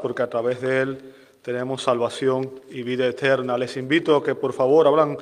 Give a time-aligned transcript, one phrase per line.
[0.00, 3.58] Porque a través de Él tenemos salvación y vida eterna.
[3.58, 5.18] Les invito a que por favor abran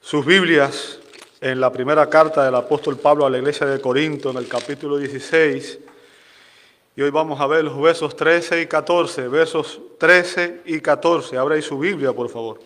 [0.00, 0.98] sus Biblias
[1.42, 4.96] en la primera carta del apóstol Pablo a la iglesia de Corinto, en el capítulo
[4.96, 5.78] 16.
[6.96, 11.36] Y hoy vamos a ver los versos 13 y 14, versos 13 y 14.
[11.36, 12.58] Abra ahí su Biblia, por favor.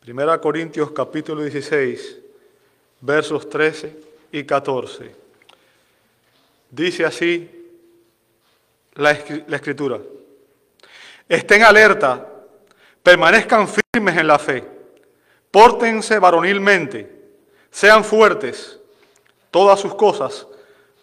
[0.00, 2.29] Primera Corintios capítulo 16,
[3.00, 3.96] versos 13
[4.32, 5.14] y 14.
[6.70, 7.50] Dice así
[8.94, 9.98] la, escritura.
[11.28, 12.26] Estén alerta,
[13.02, 14.64] permanezcan firmes en la fe,
[15.50, 17.20] pórtense varonilmente,
[17.70, 18.78] sean fuertes,
[19.50, 20.46] todas sus cosas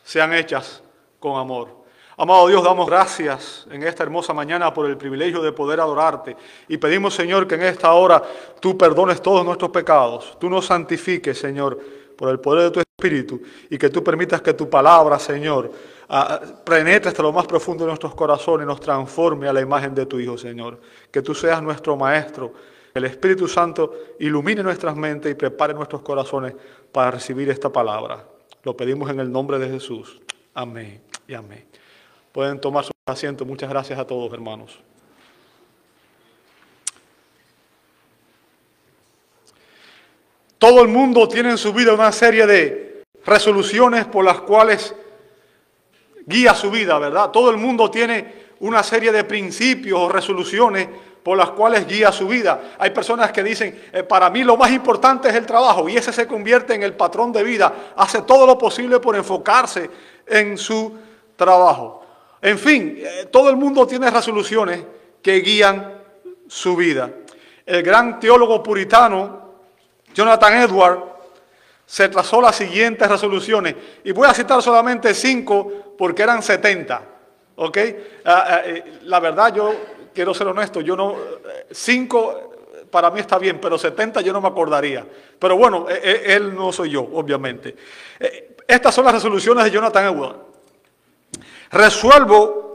[0.03, 0.81] sean hechas
[1.19, 1.85] con amor.
[2.19, 6.35] Amado Dios, damos gracias en esta hermosa mañana por el privilegio de poder adorarte
[6.67, 8.23] y pedimos, Señor, que en esta hora
[8.59, 11.79] tú perdones todos nuestros pecados, tú nos santifiques, Señor,
[12.17, 15.71] por el poder de tu Espíritu y que tú permitas que tu palabra, Señor,
[16.09, 19.93] ah, penetre hasta lo más profundo de nuestros corazones y nos transforme a la imagen
[19.93, 20.81] de tu Hijo, Señor.
[21.11, 22.51] Que tú seas nuestro Maestro,
[22.93, 26.55] que el Espíritu Santo ilumine nuestras mentes y prepare nuestros corazones
[26.91, 28.25] para recibir esta palabra.
[28.63, 30.19] Lo pedimos en el nombre de Jesús.
[30.55, 31.76] Amén y amén.
[32.37, 33.45] Pueden tomar su asiento.
[33.45, 34.77] Muchas gracias a todos, hermanos.
[40.59, 44.93] Todo el mundo tiene en su vida una serie de resoluciones por las cuales
[46.27, 47.31] guía su vida, ¿verdad?
[47.31, 50.87] Todo el mundo tiene una serie de principios o resoluciones
[51.23, 52.75] por las cuales guía su vida.
[52.77, 56.13] Hay personas que dicen, eh, para mí lo más importante es el trabajo y ese
[56.13, 57.93] se convierte en el patrón de vida.
[57.95, 59.89] Hace todo lo posible por enfocarse
[60.27, 60.99] en su
[61.35, 62.03] trabajo.
[62.41, 64.83] En fin, eh, todo el mundo tiene resoluciones
[65.21, 66.01] que guían
[66.47, 67.11] su vida.
[67.65, 69.53] El gran teólogo puritano,
[70.13, 70.99] Jonathan Edward,
[71.85, 73.75] se trazó las siguientes resoluciones.
[74.03, 77.01] Y voy a citar solamente cinco porque eran 70.
[77.55, 77.77] ¿Ok?
[78.25, 79.73] Ah, ah, eh, la verdad, yo
[80.13, 81.15] quiero ser honesto, yo no.
[81.71, 82.47] Cinco
[82.89, 85.05] para mí está bien, pero 70 yo no me acordaría.
[85.37, 87.75] Pero bueno, él no soy yo, obviamente.
[88.19, 90.46] Eh, estas son las resoluciones de Jonathan Edward.
[91.71, 92.67] Resuelvo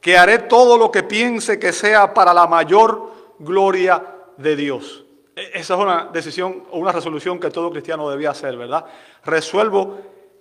[0.00, 4.02] que haré todo lo que piense que sea para la mayor gloria
[4.36, 5.04] de Dios.
[5.34, 8.84] E, esa es una decisión o una resolución que todo cristiano debía hacer, ¿verdad?
[9.24, 9.98] Resuelvo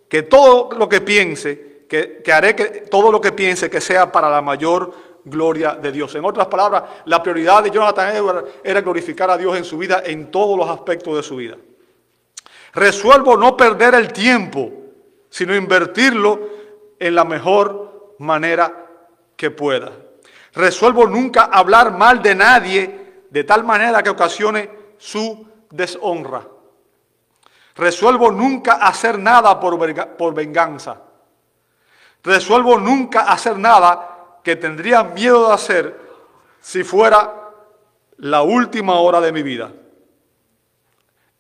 [0.08, 4.30] que todo lo que piense, que, haré que todo lo que piense que sea para
[4.30, 4.94] la mayor
[5.26, 6.16] gloria de Dios.
[6.16, 10.02] En otras palabras, la prioridad de Jonathan Edwards era glorificar a Dios en su vida,
[10.06, 11.58] en todos los aspectos de su vida.
[12.74, 14.72] Resuelvo no perder el tiempo,
[15.30, 16.40] sino invertirlo
[17.00, 17.87] en la mejor
[18.20, 18.86] manera
[19.36, 19.92] que pueda.
[20.54, 26.48] Resuelvo nunca hablar mal de nadie de tal manera que ocasione su deshonra.
[27.76, 31.02] Resuelvo nunca hacer nada por, por venganza.
[32.24, 36.00] Resuelvo nunca hacer nada que tendría miedo de hacer
[36.60, 37.52] si fuera
[38.18, 39.72] la última hora de mi vida.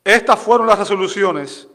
[0.03, 1.67] Estas fueron las resoluciones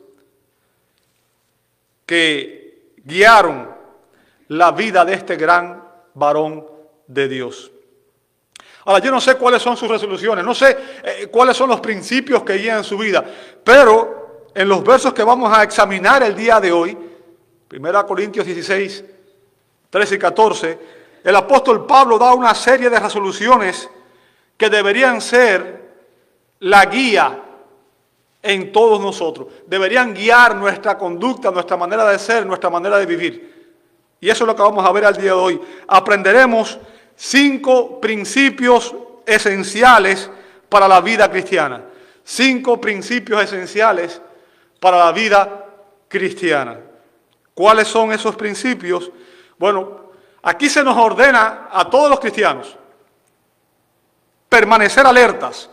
[2.07, 3.72] que guiaron
[4.53, 5.83] la vida de este gran
[6.15, 6.67] varón
[7.07, 7.71] de Dios.
[8.85, 12.43] Ahora, yo no sé cuáles son sus resoluciones, no sé eh, cuáles son los principios
[12.43, 13.25] que guían su vida,
[13.65, 16.99] pero en los versos que vamos a examinar el día de hoy,
[17.71, 19.05] 1 Corintios 16,
[19.89, 20.79] 13 y 14,
[21.25, 23.89] el apóstol Pablo da una serie de resoluciones
[24.59, 25.93] que deberían ser
[26.61, 27.43] la guía
[28.43, 33.52] en todos nosotros, deberían guiar nuestra conducta, nuestra manera de ser, nuestra manera de vivir.
[34.23, 35.61] Y eso es lo que vamos a ver al día de hoy.
[35.89, 36.79] Aprenderemos
[37.17, 38.95] cinco principios
[39.27, 40.31] esenciales
[40.69, 41.83] para la vida cristiana.
[42.23, 44.23] Cinco principios esenciales
[44.79, 45.67] para la vida
[46.07, 46.79] cristiana.
[47.53, 49.11] ¿Cuáles son esos principios?
[49.59, 50.03] Bueno,
[50.45, 52.77] aquí se nos ordena a todos los cristianos
[54.49, 55.69] permanecer alertas.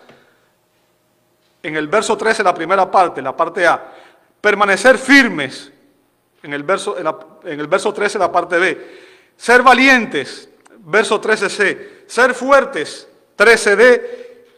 [1.61, 3.93] En el verso 13, la primera parte, la parte A,
[4.41, 5.71] permanecer firmes
[6.43, 8.87] en el verso, en el verso 13, la parte B.
[9.37, 10.49] Ser valientes,
[10.79, 12.05] verso 13c.
[12.07, 13.07] Ser fuertes,
[13.37, 14.01] 13d.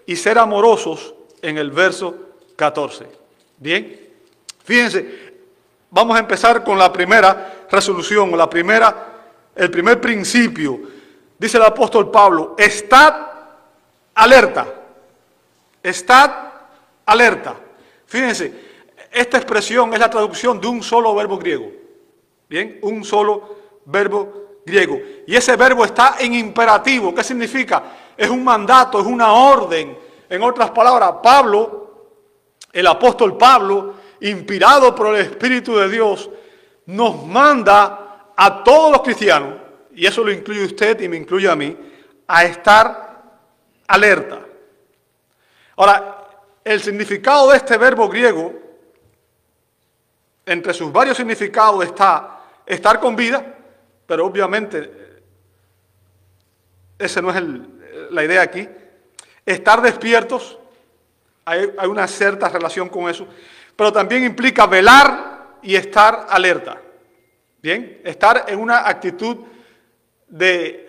[0.06, 2.16] Y ser amorosos, en el verso
[2.56, 3.06] 14.
[3.58, 4.00] Bien,
[4.64, 5.34] fíjense,
[5.90, 9.24] vamos a empezar con la primera resolución, la primera,
[9.56, 10.80] el primer principio.
[11.38, 13.16] Dice el apóstol Pablo, estad
[14.14, 14.68] alerta,
[15.82, 16.32] estad
[17.06, 17.56] alerta.
[18.06, 18.71] Fíjense,
[19.12, 21.72] esta expresión es la traducción de un solo verbo griego.
[22.48, 25.00] Bien, un solo verbo griego.
[25.28, 27.14] Y ese verbo está en imperativo.
[27.14, 27.84] ¿Qué significa?
[28.16, 29.98] Es un mandato, es una orden.
[30.30, 31.82] En otras palabras, Pablo,
[32.72, 36.30] el apóstol Pablo, inspirado por el Espíritu de Dios,
[36.86, 39.56] nos manda a todos los cristianos,
[39.94, 41.78] y eso lo incluye usted y me incluye a mí,
[42.28, 43.24] a estar
[43.88, 44.40] alerta.
[45.76, 46.28] Ahora,
[46.64, 48.54] el significado de este verbo griego,
[50.52, 53.56] entre sus varios significados está estar con vida,
[54.06, 55.22] pero obviamente
[56.98, 57.42] esa no es
[58.12, 58.68] la idea aquí.
[59.46, 60.60] Estar despiertos,
[61.46, 63.28] hay, hay una cierta relación con eso,
[63.76, 66.80] pero también implica velar y estar alerta.
[67.62, 69.38] Bien, estar en una actitud
[70.28, 70.88] de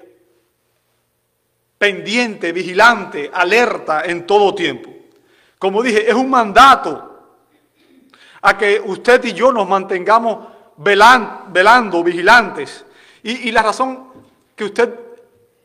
[1.78, 4.90] pendiente, vigilante, alerta en todo tiempo.
[5.58, 7.11] Como dije, es un mandato
[8.42, 10.46] a que usted y yo nos mantengamos
[10.76, 12.84] velando, vigilantes.
[13.22, 14.08] Y, la razón
[14.56, 14.94] que usted,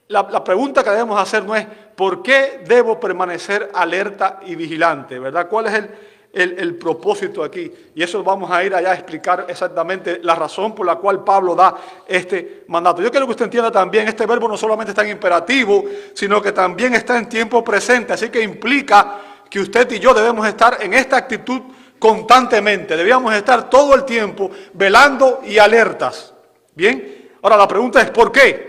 [0.09, 1.65] la, pregunta que debemos hacer no es
[1.95, 5.17] ¿por qué debo permanecer alerta y vigilante?
[5.17, 5.47] ¿Verdad?
[5.49, 7.71] ¿Cuál es el, el, propósito aquí.
[7.95, 11.55] Y eso vamos a ir allá a explicar exactamente la razón por la cual Pablo
[11.55, 11.75] da
[12.07, 13.01] este mandato.
[13.01, 15.83] Yo quiero que usted entienda también, este verbo no solamente está en imperativo,
[16.13, 18.13] sino que también está en tiempo presente.
[18.13, 19.19] Así que implica
[19.49, 21.61] que usted y yo debemos estar en esta actitud
[21.99, 22.95] constantemente.
[22.95, 26.33] Debíamos estar todo el tiempo velando y alertas.
[26.73, 28.67] Bien, ahora la pregunta es ¿por qué?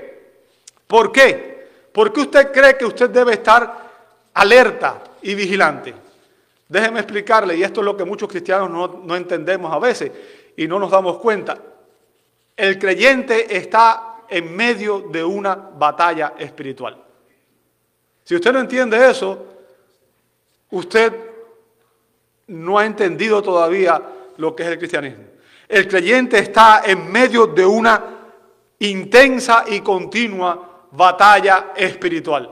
[0.86, 1.68] ¿Por qué?
[1.92, 3.88] ¿Por qué usted cree que usted debe estar
[4.34, 5.94] alerta y vigilante?
[6.68, 10.12] Déjeme explicarle, y esto es lo que muchos cristianos no, entendemos a veces
[10.56, 11.56] y no nos damos cuenta.
[12.54, 16.96] El creyente está en medio de una batalla espiritual.
[18.24, 19.46] Si usted no entiende eso,
[20.70, 21.27] usted
[22.48, 24.00] no ha entendido todavía
[24.36, 25.24] lo que es el cristianismo.
[25.68, 28.02] El creyente está en medio de una
[28.78, 32.50] intensa y continua batalla espiritual.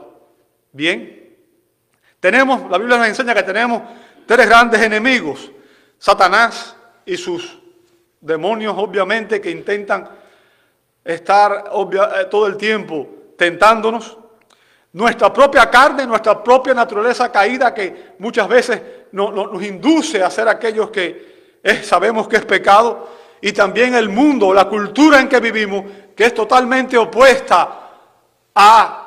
[0.71, 1.35] Bien,
[2.19, 3.81] tenemos, la Biblia nos enseña que tenemos
[4.25, 5.51] tres grandes enemigos,
[5.97, 7.59] Satanás y sus
[8.21, 10.09] demonios, obviamente, que intentan
[11.03, 13.07] estar eh, todo el tiempo
[13.37, 14.17] tentándonos,
[14.93, 18.81] nuestra propia carne, nuestra propia naturaleza caída que muchas veces
[19.11, 23.09] nos induce a hacer aquellos que sabemos que es pecado,
[23.41, 27.89] y también el mundo, la cultura en que vivimos, que es totalmente opuesta
[28.55, 29.03] a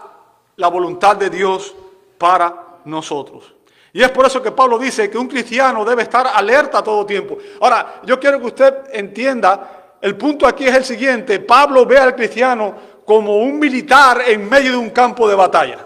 [0.56, 1.74] la voluntad de Dios
[2.16, 2.54] para
[2.84, 3.54] nosotros.
[3.92, 7.38] Y es por eso que Pablo dice que un cristiano debe estar alerta todo tiempo.
[7.60, 12.14] Ahora, yo quiero que usted entienda, el punto aquí es el siguiente, Pablo ve al
[12.14, 12.74] cristiano
[13.04, 15.84] como un militar en medio de un campo de batalla.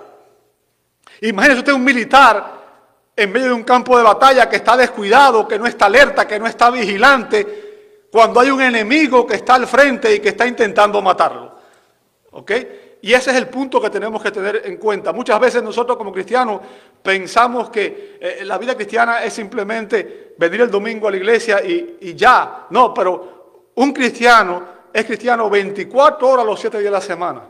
[1.23, 2.64] Imagínese usted un militar
[3.17, 6.39] en medio de un campo de batalla que está descuidado, que no está alerta, que
[6.39, 11.01] no está vigilante, cuando hay un enemigo que está al frente y que está intentando
[11.03, 11.53] matarlo.
[12.33, 12.53] ¿Ok?
[13.03, 15.13] Y ese es el punto que tenemos que tener en cuenta.
[15.13, 16.61] Muchas veces nosotros como cristianos
[17.03, 22.15] pensamos que eh, la vida cristiana es simplemente venir el domingo a la iglesia y,
[22.15, 22.67] ya.
[22.71, 27.43] No, pero un cristiano es cristiano 24 horas los 7 días de la semana.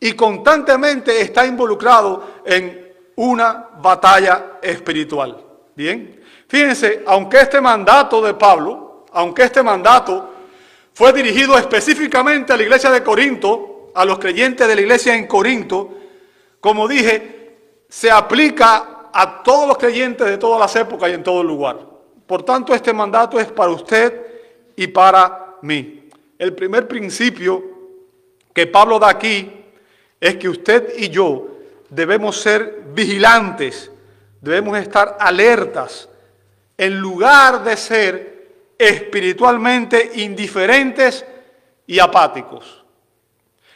[0.00, 2.85] Y constantemente está involucrado en
[3.16, 5.42] una batalla espiritual.
[5.74, 10.32] Bien, fíjense, aunque este mandato de Pablo, aunque este mandato
[10.92, 15.26] fue dirigido específicamente a la iglesia de Corinto, a los creyentes de la iglesia en
[15.26, 15.90] Corinto,
[16.60, 17.56] como dije,
[17.88, 21.78] se aplica a todos los creyentes de todas las épocas y en todo lugar.
[22.26, 24.26] Por tanto, este mandato es para usted
[24.74, 26.08] y para mí.
[26.38, 27.62] El primer principio
[28.52, 29.50] que Pablo da aquí
[30.20, 31.55] es que usted y yo
[31.96, 33.90] debemos ser vigilantes,
[34.42, 36.10] debemos estar alertas,
[36.76, 38.48] en lugar de ser
[38.78, 41.24] espiritualmente indiferentes
[41.86, 42.84] y apáticos.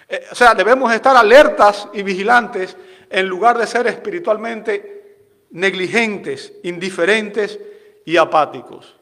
[0.07, 2.77] Eh, o sea, debemos estar alertas y vigilantes
[3.09, 5.17] en lugar de ser espiritualmente
[5.53, 7.59] negligentes, indiferentes
[8.05, 8.97] y apáticos.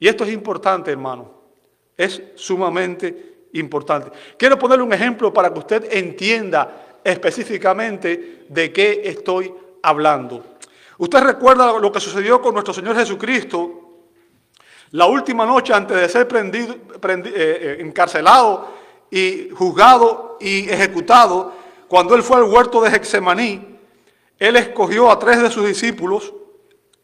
[0.00, 1.32] Y esto es importante, hermano.
[1.96, 4.10] Es sumamente importante.
[4.36, 10.44] Quiero ponerle un ejemplo para que usted entienda específicamente de qué estoy hablando.
[10.98, 13.84] Usted recuerda lo que sucedió con nuestro Señor Jesucristo
[14.90, 18.68] la última noche antes de ser prendido, eh, eh, encarcelado
[19.10, 21.52] y juzgado y ejecutado,
[21.88, 23.78] cuando él fue al huerto de Hexemaní,
[24.38, 26.32] él escogió a tres de sus discípulos,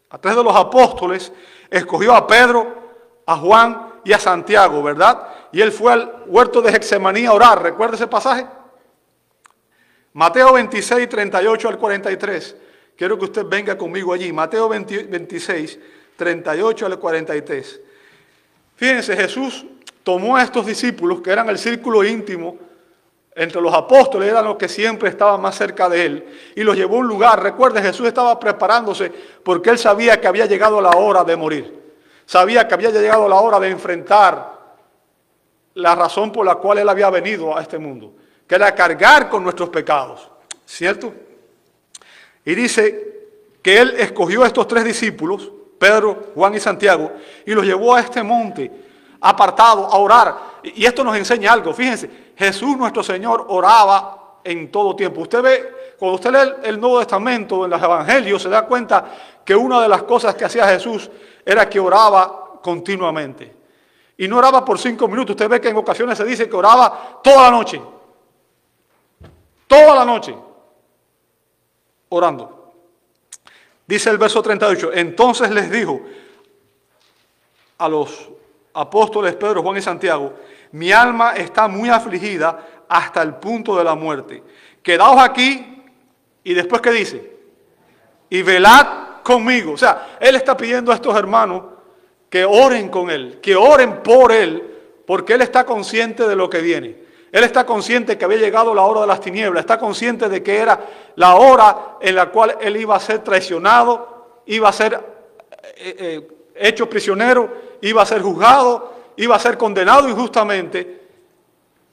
[0.09, 1.31] a tres de los apóstoles,
[1.69, 2.67] escogió a Pedro,
[3.25, 5.27] a Juan y a Santiago, ¿verdad?
[5.51, 7.61] Y él fue al huerto de Hexemaní a orar.
[7.61, 8.47] ¿Recuerda ese pasaje?
[10.15, 12.55] Mateo 26, 38 al 43.
[12.95, 14.31] Quiero que usted venga conmigo allí.
[14.31, 15.77] Mateo 26,
[16.15, 17.81] 38 al 43.
[18.77, 19.65] Fíjense, Jesús
[20.03, 22.57] tomó a estos discípulos, que eran el círculo íntimo,
[23.35, 26.95] entre los apóstoles eran los que siempre estaban más cerca de él y los llevó
[26.95, 27.43] a un lugar.
[27.43, 29.11] Recuerde, Jesús estaba preparándose
[29.43, 31.77] porque él sabía que había llegado la hora de morir.
[32.25, 34.77] Sabía que había llegado la hora de enfrentar
[35.73, 38.13] la razón por la cual él había venido a este mundo,
[38.47, 40.29] que era cargar con nuestros pecados.
[40.65, 41.13] ¿Cierto?
[42.43, 43.15] Y dice
[43.61, 47.11] que él escogió a estos tres discípulos, Pedro, Juan y Santiago,
[47.45, 48.71] y los llevó a este monte
[49.21, 50.35] apartado a orar.
[50.63, 51.73] Y esto nos enseña algo.
[51.73, 55.21] Fíjense, Jesús nuestro Señor oraba en todo tiempo.
[55.21, 59.05] Usted ve, cuando usted lee el Nuevo Testamento en los Evangelios, se da cuenta
[59.43, 61.09] que una de las cosas que hacía Jesús
[61.43, 63.53] era que oraba continuamente.
[64.17, 65.31] Y no oraba por cinco minutos.
[65.31, 67.81] Usted ve que en ocasiones se dice que oraba toda la noche.
[69.67, 70.35] Toda la noche.
[72.09, 72.73] Orando.
[73.87, 74.91] Dice el verso 38.
[74.93, 76.01] Entonces les dijo
[77.77, 78.29] a los
[78.73, 80.33] apóstoles Pedro, Juan y Santiago,
[80.71, 84.43] mi alma está muy afligida hasta el punto de la muerte.
[84.81, 85.83] Quedaos aquí
[86.43, 87.35] y después ¿qué dice?
[88.29, 89.73] Y velad conmigo.
[89.73, 91.63] O sea, él está pidiendo a estos hermanos
[92.29, 94.61] que oren con él, que oren por él,
[95.05, 97.04] porque él está consciente de lo que viene.
[97.35, 100.55] Él está consciente que había llegado la hora de las tinieblas, está consciente de que
[100.55, 100.79] era
[101.17, 104.93] la hora en la cual él iba a ser traicionado, iba a ser
[105.75, 111.01] eh, eh, hecho prisionero, iba a ser juzgado, iba a ser condenado injustamente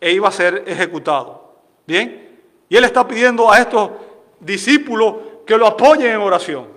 [0.01, 1.57] e iba a ser ejecutado.
[1.89, 2.39] ¿Bien?
[2.69, 3.91] Y él está pidiendo a estos
[4.39, 6.69] discípulos que lo apoyen en oración,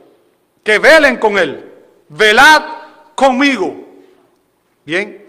[0.63, 1.71] que velen con él,
[2.09, 2.63] velad
[3.13, 3.75] conmigo.
[4.83, 5.23] Bien.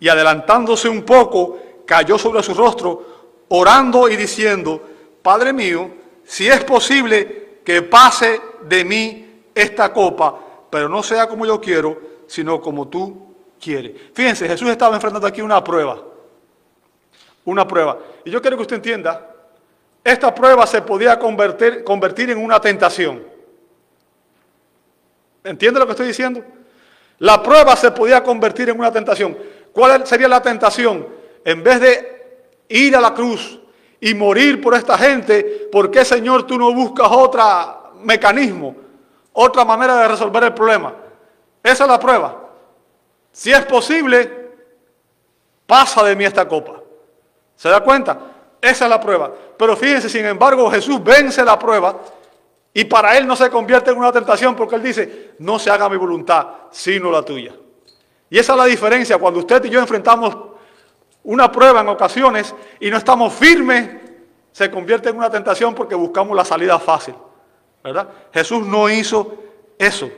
[0.00, 1.58] Y adelantándose un poco,
[1.88, 3.02] cayó sobre su rostro,
[3.48, 4.86] orando y diciendo,
[5.22, 5.90] Padre mío,
[6.22, 11.98] si es posible que pase de mí esta copa, pero no sea como yo quiero,
[12.26, 13.92] sino como tú quieres.
[14.12, 15.98] Fíjense, Jesús estaba enfrentando aquí una prueba.
[17.46, 17.98] Una prueba.
[18.22, 19.34] Y yo quiero que usted entienda,
[20.04, 23.24] esta prueba se podía convertir, en una tentación.
[25.42, 26.44] ¿Entiende lo que estoy diciendo?
[27.20, 29.38] La prueba se podía convertir en una tentación.
[29.72, 31.16] ¿Cuál sería la tentación?
[31.48, 33.58] En vez de ir a la cruz
[33.98, 38.76] y morir por esta gente, ¿por qué, Señor, tú no buscas otro mecanismo,
[39.32, 40.92] otra manera de resolver el problema?
[41.62, 42.50] Esa es la prueba.
[43.32, 44.50] Si es posible,
[45.64, 46.82] pasa de mí esta copa.
[47.56, 48.18] ¿Se da cuenta?
[48.60, 49.32] Esa es la prueba.
[49.56, 51.96] Pero fíjense, sin embargo, Jesús vence la prueba
[52.74, 55.88] y para él no se convierte en una tentación porque él dice, no se haga
[55.88, 57.54] mi voluntad, sino la tuya.
[58.28, 60.47] Y esa es la diferencia cuando usted y yo enfrentamos
[61.28, 63.90] una prueba en ocasiones y no estamos firmes,
[64.50, 67.14] se convierte en una tentación porque buscamos la salida fácil.
[67.84, 68.08] ¿Verdad?
[68.32, 69.34] Jesús no hizo
[69.76, 70.10] eso.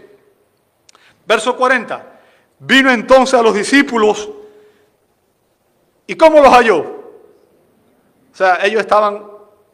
[1.26, 2.20] Verso 40.
[2.60, 4.30] Vino entonces a los discípulos
[6.06, 6.78] y ¿cómo los halló?
[6.78, 9.24] O sea, ellos estaban,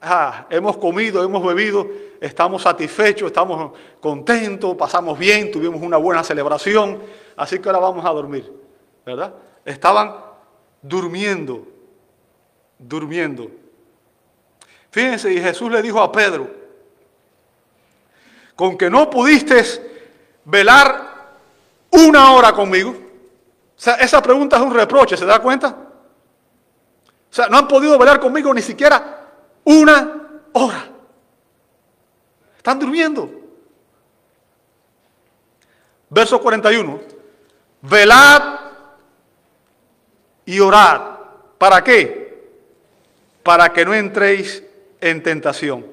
[0.00, 1.86] ah, hemos comido, hemos bebido,
[2.18, 6.98] estamos satisfechos, estamos contentos, pasamos bien, tuvimos una buena celebración,
[7.36, 8.50] así que ahora vamos a dormir,
[9.04, 9.34] ¿verdad?
[9.66, 10.25] Estaban
[10.88, 11.66] durmiendo,
[12.78, 13.50] durmiendo.
[14.90, 16.50] Fíjense, y Jesús le dijo a Pedro,
[18.54, 19.62] con que no pudiste
[20.44, 21.36] velar
[21.90, 22.90] una hora conmigo.
[22.90, 25.68] O sea, esa pregunta es un reproche, ¿se da cuenta?
[27.30, 29.28] O sea, no han podido velar conmigo ni siquiera
[29.64, 30.88] una hora.
[32.56, 33.30] Están durmiendo.
[36.08, 37.00] Verso 41.
[37.82, 38.65] Velad
[40.46, 41.00] y orad.
[41.58, 42.44] ¿Para qué?
[43.42, 44.62] Para que no entréis
[45.00, 45.84] en tentación.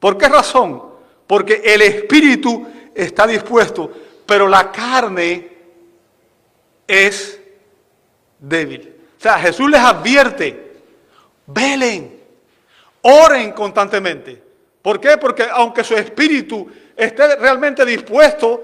[0.00, 0.82] ¿Por qué razón?
[1.26, 3.90] Porque el espíritu está dispuesto,
[4.26, 5.48] pero la carne
[6.86, 7.40] es
[8.38, 8.94] débil.
[9.18, 10.72] O sea, Jesús les advierte,
[11.46, 12.20] velen,
[13.02, 14.42] oren constantemente.
[14.82, 15.16] ¿Por qué?
[15.16, 18.62] Porque aunque su espíritu esté realmente dispuesto,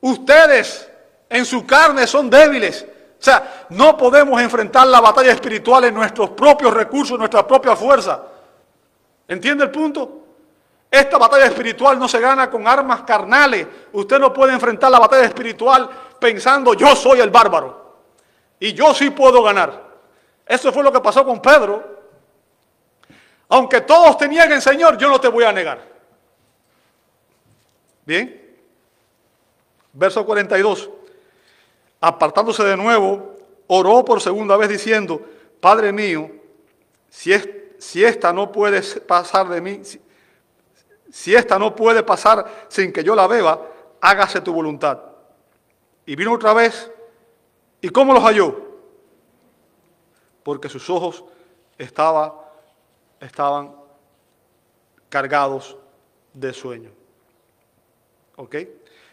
[0.00, 0.88] ustedes
[1.28, 2.86] en su carne son débiles.
[3.22, 8.20] O sea, no podemos enfrentar la batalla espiritual en nuestros propios recursos, nuestra propia fuerza.
[9.28, 10.22] ¿Entiende el punto?
[10.90, 13.64] Esta batalla espiritual no se gana con armas carnales.
[13.92, 15.88] Usted no puede enfrentar la batalla espiritual
[16.18, 18.00] pensando yo soy el bárbaro
[18.58, 19.84] y yo sí puedo ganar.
[20.44, 22.00] Eso fue lo que pasó con Pedro.
[23.50, 25.80] Aunque todos te nieguen, Señor, yo no te voy a negar.
[28.04, 28.58] Bien.
[29.92, 30.90] Verso 42.
[32.02, 33.36] Apartándose de nuevo,
[33.68, 35.22] oró por segunda vez diciendo,
[35.60, 36.30] Padre mío,
[37.08, 40.00] si, es, si esta no puede pasar de mí, si,
[41.08, 43.68] si esta no puede pasar sin que yo la beba,
[44.00, 45.00] hágase tu voluntad.
[46.04, 46.90] Y vino otra vez,
[47.80, 48.60] ¿y cómo los halló?
[50.42, 51.24] Porque sus ojos
[51.78, 52.52] estaba,
[53.20, 53.76] estaban
[55.08, 55.76] cargados
[56.32, 56.90] de sueño.
[58.34, 58.56] ¿Ok?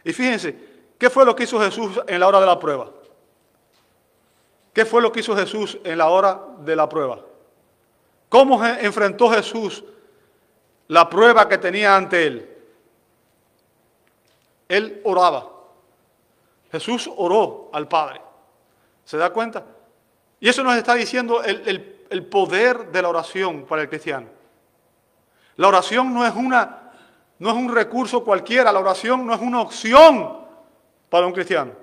[0.03, 2.91] Y fíjense, ¿qué fue lo que hizo Jesús en la hora de la prueba?
[4.73, 7.19] ¿Qué fue lo que hizo Jesús en la hora de la prueba?
[8.29, 9.83] ¿Cómo enfrentó Jesús
[10.87, 12.57] la prueba que tenía ante él?
[14.67, 15.49] Él oraba.
[16.71, 18.21] Jesús oró al Padre.
[19.03, 19.65] ¿Se da cuenta?
[20.39, 24.27] Y eso nos está diciendo el, poder de la oración para el cristiano.
[25.55, 26.91] La oración no es, una,
[27.39, 30.45] no es un recurso cualquiera, la oración no es una opción
[31.09, 31.73] para un cristiano.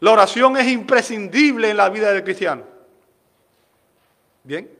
[0.00, 2.62] La oración es imprescindible en la vida del cristiano.
[4.42, 4.70] Bien.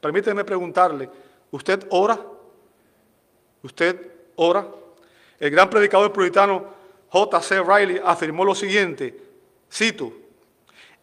[0.00, 1.08] Permíteme preguntarle,
[1.50, 2.18] ¿usted ora?
[3.62, 4.66] ¿Usted ora?
[5.38, 6.66] El gran predicador puritano
[7.08, 7.62] J.C.
[7.62, 9.16] Riley afirmó lo siguiente,
[9.72, 10.12] cito,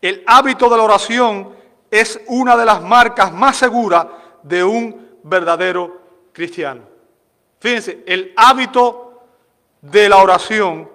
[0.01, 1.55] el hábito de la oración
[1.89, 4.07] es una de las marcas más seguras
[4.43, 6.01] de un verdadero
[6.33, 6.81] cristiano.
[7.59, 9.10] Fíjense, el hábito
[9.81, 10.89] de la oración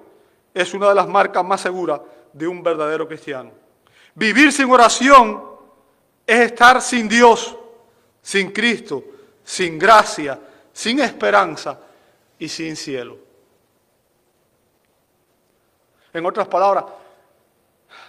[0.54, 2.00] es una de las marcas más seguras
[2.32, 3.50] de un verdadero cristiano.
[4.14, 5.42] Vivir sin oración
[6.26, 7.56] es estar sin Dios,
[8.22, 9.04] sin Cristo,
[9.44, 10.38] sin gracia,
[10.72, 11.78] sin esperanza
[12.38, 13.18] y sin cielo.
[16.12, 16.84] En otras palabras,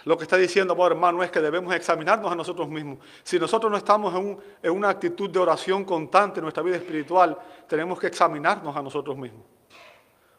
[0.04, 2.98] lo que está diciendo, hermano, es que debemos examinarnos a nosotros mismos.
[3.22, 4.14] Si nosotros no estamos
[4.62, 7.36] en, una actitud de oración constante en nuestra vida espiritual,
[7.68, 9.42] tenemos que examinarnos a nosotros mismos.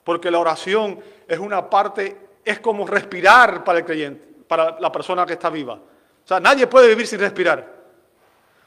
[0.09, 5.23] Porque la oración es una parte, es como respirar para el creyente, para la persona
[5.23, 5.75] que está viva.
[5.75, 7.63] O sea, nadie puede vivir sin respirar.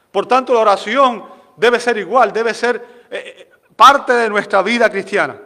[0.09, 1.25] Por tanto, la oración
[1.57, 2.77] debe ser igual, debe ser
[3.11, 5.37] eh, eh, parte de nuestra vida cristiana.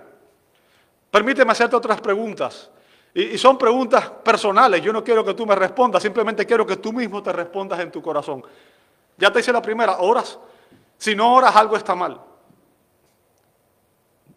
[1.09, 2.69] Permíteme hacerte otras preguntas.
[3.11, 4.83] Y, son preguntas personales.
[4.83, 7.91] Yo no quiero que tú me respondas, simplemente quiero que tú mismo te respondas en
[7.91, 8.43] tu corazón.
[9.17, 10.37] Ya te hice la primera, oras.
[10.95, 12.21] Si no oras, algo está mal.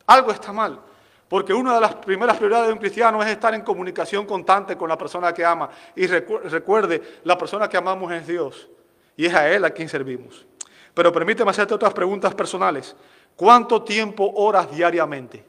[0.07, 0.85] Algo está mal.
[1.31, 4.89] Porque una de las primeras prioridades de un cristiano es estar en comunicación constante con
[4.89, 5.71] la persona que ama.
[5.95, 8.69] Y recuerde, la persona que amamos es Dios.
[9.17, 10.45] Y es a Él a quien servimos.
[10.93, 12.97] Pero permíteme hacerte otras preguntas personales.
[13.37, 15.45] ¿Cuánto tiempo oras diariamente?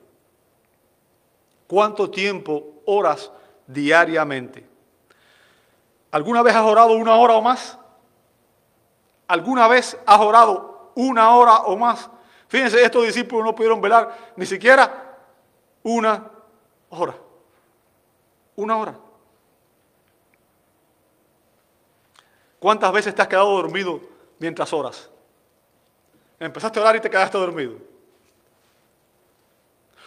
[1.65, 3.31] ¿Cuánto tiempo oras
[3.65, 4.63] diariamente?
[6.11, 7.79] ¿Alguna vez has orado una hora o más?
[9.27, 12.07] ¿Alguna vez has orado una hora o más?
[12.49, 15.07] Fíjense, estos discípulos no pudieron velar ni siquiera
[15.83, 16.29] una
[16.89, 17.15] hora.
[18.55, 18.95] Una hora.
[22.59, 23.99] ¿Cuántas veces te has quedado dormido
[24.37, 25.09] mientras oras?
[26.39, 27.73] Empezaste a orar y te quedaste dormido.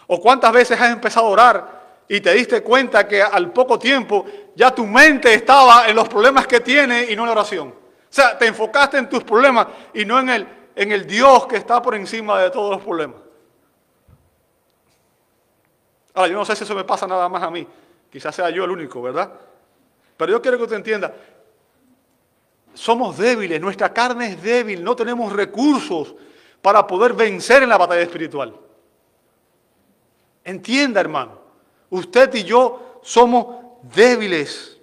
[0.06, 4.26] ¿O cuántas veces has empezado a orar y te diste cuenta que al poco tiempo
[4.54, 7.68] ya tu mente estaba en los problemas que tiene y no en la oración?
[7.68, 7.72] O
[8.08, 11.82] sea, te enfocaste en tus problemas y no en el, en el Dios que está
[11.82, 13.23] por encima de todos los problemas.
[16.14, 17.66] Ahora, yo no sé si eso me pasa nada más a mí.
[18.10, 19.32] Quizás sea yo el único, ¿verdad?
[20.16, 21.12] Pero yo quiero que usted entienda.
[22.72, 26.14] Somos débiles, nuestra carne es débil, no tenemos recursos
[26.62, 28.54] para poder vencer en la batalla espiritual.
[30.44, 31.38] Entienda, hermano,
[31.90, 34.78] usted y yo somos débiles.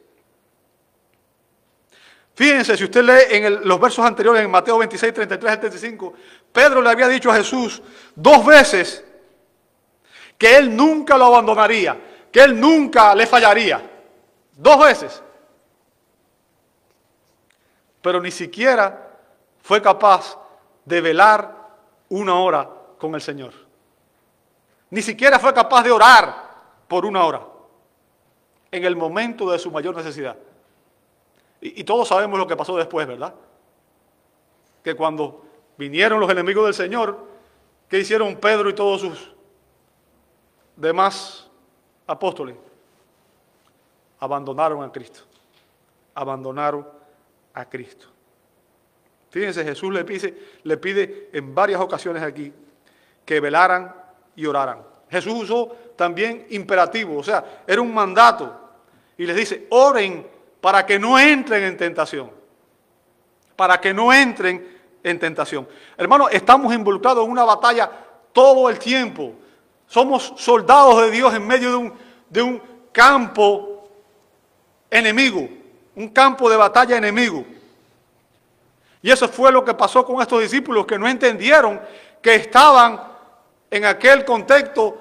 [2.33, 6.13] Fíjense, si usted lee en los versos anteriores, en Mateo 26, 33 al 35,
[6.51, 7.81] Pedro le había dicho a Jesús
[8.15, 9.05] dos veces
[10.41, 11.95] que él nunca lo abandonaría,
[12.31, 13.79] que él nunca le fallaría.
[14.53, 15.23] Dos veces.
[18.01, 19.19] Pero ni siquiera
[19.61, 20.39] fue capaz
[20.83, 21.55] de velar
[22.09, 23.53] una hora con el Señor.
[24.89, 26.35] Ni siquiera fue capaz de orar
[26.87, 27.43] por una hora
[28.71, 30.35] en el momento de su mayor necesidad.
[31.61, 33.35] Y, todos sabemos lo que pasó después, ¿verdad?
[34.83, 35.45] Que cuando
[35.77, 37.27] vinieron los enemigos del Señor,
[37.87, 39.30] ¿qué hicieron Pedro y todos sus
[40.81, 41.47] demás
[42.07, 42.55] apóstoles?
[44.19, 45.21] Abandonaron a Cristo.
[46.13, 46.87] Abandonaron
[47.53, 48.07] a Cristo.
[49.29, 52.51] Fíjense, Jesús le pide, pide en varias ocasiones aquí
[53.23, 53.95] que velaran
[54.35, 54.83] y oraran.
[55.09, 58.59] Jesús usó también imperativo, o sea, era un mandato.
[59.17, 60.27] Y les dice, oren
[60.59, 62.31] para que no entren en tentación.
[63.55, 65.67] Para que no entren en tentación.
[65.97, 67.89] Hermano, estamos involucrados en una batalla
[68.31, 69.33] todo el tiempo.
[69.91, 71.93] Somos soldados de Dios en medio de un,
[72.29, 72.61] de un
[72.93, 73.89] campo
[74.89, 75.49] enemigo,
[75.95, 77.43] un campo de batalla enemigo.
[79.01, 81.81] Y eso fue lo que pasó con estos discípulos que no entendieron
[82.21, 83.01] que estaban
[83.69, 84.97] en aquel contexto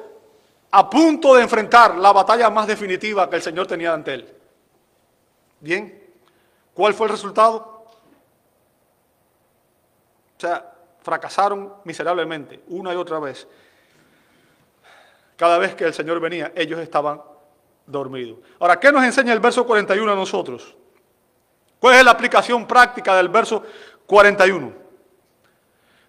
[0.73, 4.35] a punto de enfrentar la batalla más definitiva que el Señor tenía ante él.
[5.61, 6.01] Bien,
[6.75, 7.85] ¿Cuál fue el resultado?
[10.37, 10.73] O sea,
[11.03, 13.47] fracasaron miserablemente, una y otra vez.
[15.41, 17.23] Cada vez que el Señor venía, ellos estaban
[17.87, 18.41] dormidos.
[18.59, 20.77] Ahora, ¿qué nos enseña el verso 41 a nosotros?
[21.79, 23.63] ¿Cuál es la aplicación práctica del verso
[24.05, 24.71] 41?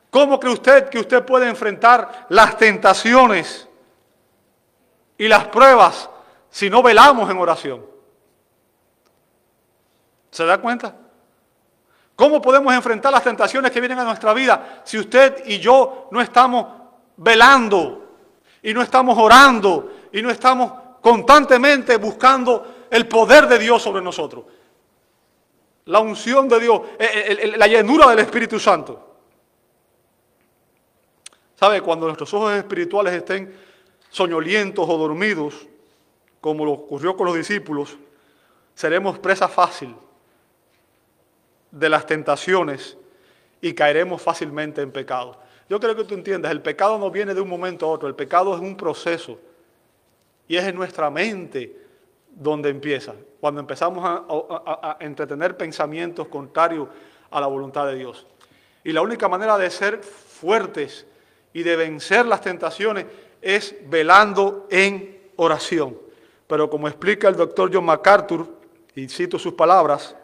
[0.10, 3.70] ¿Cómo cree usted que usted puede enfrentar las tentaciones
[5.18, 6.10] y las pruebas
[6.50, 7.86] si no velamos en oración?
[10.30, 10.94] ¿Se da cuenta?
[12.18, 16.20] ¿Cómo podemos enfrentar las tentaciones que vienen a nuestra vida si usted y yo no
[16.20, 16.68] estamos
[17.16, 18.01] velando
[18.64, 20.72] y no estamos orando y no estamos
[21.02, 24.46] constantemente buscando el poder de Dios sobre nosotros?
[25.86, 29.08] La unción de Dios, eh, eh, la llenura del Espíritu Santo.
[31.56, 31.82] ¿Sabe?
[31.82, 33.56] Cuando nuestros ojos espirituales estén
[34.10, 35.68] soñolientos o dormidos,
[36.40, 37.98] como lo ocurrió con los discípulos,
[38.74, 39.96] seremos presa fácil
[41.70, 42.98] de las tentaciones
[43.62, 45.40] y caeremos fácilmente en pecado.
[45.72, 48.14] Yo creo que tú entiendas, el pecado no viene de un momento a otro, el
[48.14, 49.40] pecado es un proceso
[50.46, 51.74] y es en nuestra mente
[52.30, 56.90] donde empieza, cuando empezamos a, entretener pensamientos contrarios
[57.30, 58.28] a la voluntad de Dios.
[58.84, 61.06] Y la única manera de ser fuertes
[61.54, 63.06] y de vencer las tentaciones
[63.42, 65.98] es velando en oración.
[66.48, 68.46] Pero como explica el doctor John MacArthur,
[68.94, 70.18] y cito sus palabras,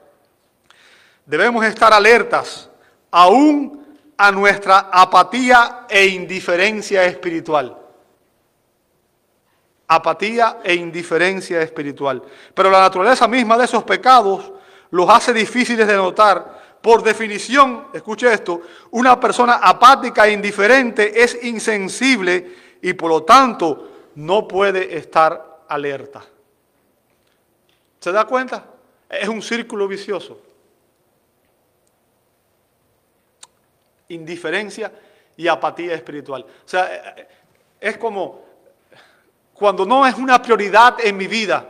[1.26, 2.70] Debemos estar alertas
[3.10, 3.87] aún
[4.18, 7.78] a nuestra apatía e indiferencia espiritual.
[9.88, 12.22] Apatía e indiferencia espiritual.
[12.54, 14.52] Pero la naturaleza misma de esos pecados
[14.90, 16.78] los hace difíciles de notar.
[16.82, 24.12] Por definición, escuche esto, una persona apática e indiferente es insensible y por lo tanto
[24.16, 26.24] no puede estar alerta.
[28.00, 28.66] ¿Se da cuenta?
[29.10, 30.47] Es un círculo vicioso.
[34.10, 34.92] Indiferencia
[35.36, 36.44] y apatía espiritual.
[36.44, 37.16] O sea,
[37.80, 38.46] es como
[39.54, 41.66] cuando no es una prioridad en mi vida,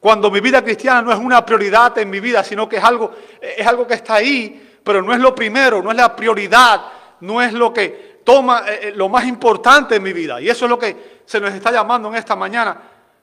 [0.00, 3.12] cuando mi vida cristiana no es una prioridad en mi vida, sino que es algo,
[3.40, 6.82] es algo que está ahí, pero no es lo primero, no es la prioridad,
[7.20, 10.40] no es lo que toma eh, eh, lo más importante en mi vida.
[10.40, 12.76] Y eso es lo que se nos está llamando en esta mañana.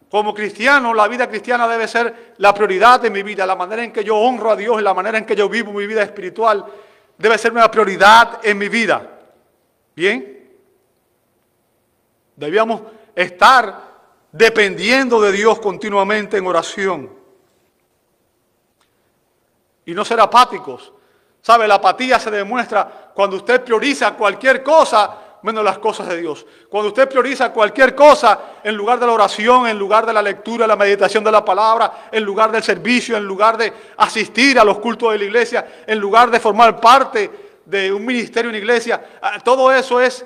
[0.09, 3.93] Como cristiano, la vida cristiana debe ser la prioridad de mi vida, la manera en
[3.93, 6.65] que yo honro a Dios la manera en que yo vivo mi vida espiritual
[7.17, 9.19] debe ser una prioridad en mi vida.
[9.95, 10.49] ¿Bien?
[12.35, 12.81] Debíamos
[13.15, 13.91] estar
[14.31, 17.13] dependiendo de Dios continuamente en oración.
[19.85, 20.93] Y no ser apáticos.
[21.41, 21.67] ¿Sabe?
[21.67, 26.45] La apatía se demuestra cuando usted prioriza cualquier cosa menos las cosas de Dios.
[26.69, 30.67] Cuando usted prioriza cualquier cosa en lugar de la oración, en lugar de la lectura,
[30.67, 34.79] la meditación de la palabra, en lugar del servicio, en lugar de asistir a los
[34.79, 37.29] cultos de la iglesia, en lugar de formar parte
[37.65, 40.25] de un ministerio en iglesia, ah, todo eso es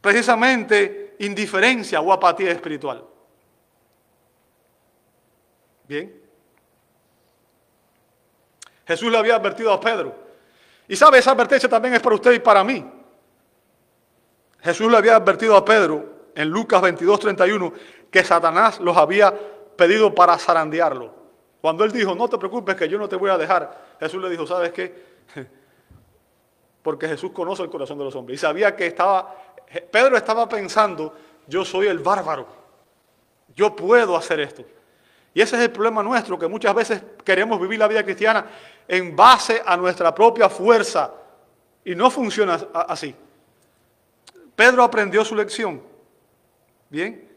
[0.00, 3.04] precisamente indiferencia o apatía espiritual.
[5.88, 6.20] Bien.
[8.86, 10.14] Jesús le había advertido a Pedro.
[10.88, 12.84] Y sabe, esa advertencia también es para usted y para mí.
[14.62, 17.72] Jesús le había advertido a Pedro en Lucas 22, 31
[18.10, 19.34] que Satanás los había
[19.76, 21.12] pedido para zarandearlo.
[21.60, 24.28] Cuando él dijo, no te preocupes que yo no te voy a dejar, Jesús le
[24.30, 25.12] dijo, ¿sabes qué?
[26.82, 28.38] Porque Jesús conoce el corazón de los hombres.
[28.38, 29.34] Y sabía que estaba,
[29.90, 31.14] Pedro estaba pensando,
[31.46, 32.46] yo soy el bárbaro,
[33.54, 34.64] yo puedo hacer esto.
[35.34, 38.46] Y ese es el problema nuestro, que muchas veces queremos vivir la vida cristiana
[38.86, 41.12] en base a nuestra propia fuerza.
[41.84, 43.14] Y no funciona así.
[44.56, 45.82] Pedro aprendió su lección.
[46.88, 47.28] Bien.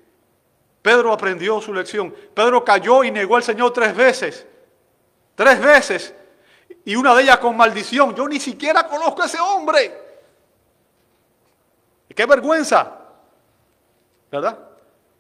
[0.82, 2.14] Pedro aprendió su lección.
[2.34, 4.46] Pedro cayó y negó al Señor tres veces.
[5.34, 6.14] Tres veces.
[6.84, 8.16] Y una de ellas con maldición.
[8.16, 10.06] Yo ni siquiera conozco a ese hombre.
[12.16, 13.00] Qué vergüenza.
[14.32, 14.60] ¿Verdad?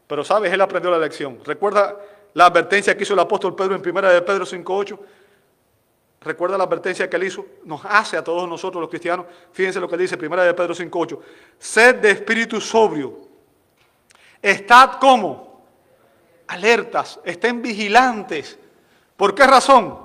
[0.07, 1.39] Pero sabes, él aprendió la lección.
[1.43, 1.95] Recuerda
[2.33, 4.99] la advertencia que hizo el apóstol Pedro en primera de Pedro 5.8.
[6.25, 9.27] Recuerda la advertencia que él hizo, nos hace a todos nosotros los cristianos.
[9.51, 11.19] Fíjense lo que dice Primera de Pedro 5.8.
[11.59, 13.15] Sed de espíritu sobrio.
[14.41, 15.63] Estad como
[16.47, 18.57] alertas, estén vigilantes.
[19.15, 19.99] ¿Por qué razón?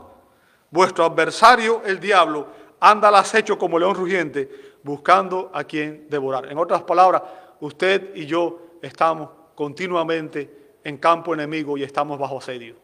[0.71, 6.53] Vuestro adversario, el diablo, anda al acecho como león rugiente, buscando a quien devorar.
[6.53, 7.23] En otras palabras,
[7.61, 12.77] usted y yo estamos continuamente en campo enemigo y estamos bajo asedio.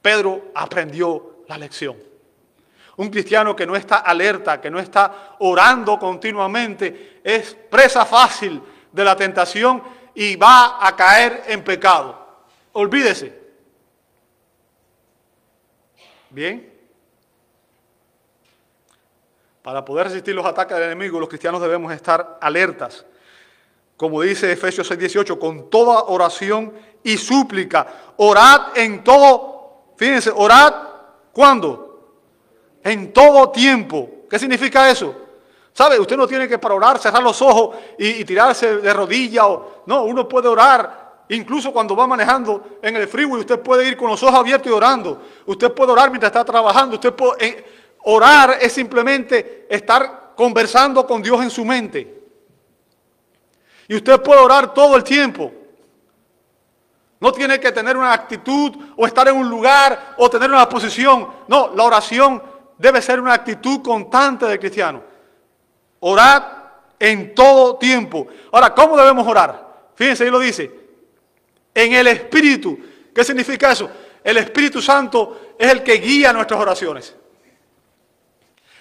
[0.00, 1.96] Pedro aprendió la lección.
[2.96, 9.04] Un cristiano que no está alerta, que no está orando continuamente, es presa fácil de
[9.04, 9.82] la tentación
[10.14, 12.26] y va a caer en pecado.
[12.72, 13.38] Olvídese.
[16.30, 16.72] Bien.
[19.62, 23.04] Para poder resistir los ataques del enemigo, los cristianos debemos estar alertas.
[23.96, 27.86] Como dice Efesios 6:18, con toda oración y súplica.
[28.16, 30.74] Orad en todo, fíjense, orad
[31.32, 31.85] ¿cuándo?
[32.86, 34.08] En todo tiempo.
[34.30, 35.12] ¿Qué significa eso?
[35.72, 35.98] ¿Sabe?
[35.98, 39.48] Usted no tiene que para orar cerrar los ojos y, tirarse de rodilla.
[39.48, 43.40] O, no, uno puede orar incluso cuando va manejando en el freeway.
[43.40, 45.20] Usted puede ir con los ojos abiertos y orando.
[45.46, 46.94] Usted puede orar mientras está trabajando.
[46.94, 47.64] Usted puede, eh,
[48.04, 52.22] orar es simplemente estar conversando con Dios en su mente.
[53.88, 55.52] Y usted puede orar todo el tiempo.
[57.18, 61.26] No tiene que tener una actitud o estar en un lugar o tener una posición.
[61.48, 65.02] No, la oración debe ser una actitud constante del cristiano.
[66.00, 68.26] Orar en todo tiempo.
[68.52, 69.66] Ahora, ¿cómo debemos orar?
[69.94, 70.70] Fíjense, ahí lo dice.
[71.74, 72.78] En el Espíritu.
[73.14, 73.88] ¿Qué significa eso?
[74.22, 77.14] El Espíritu Santo es el que guía nuestras oraciones.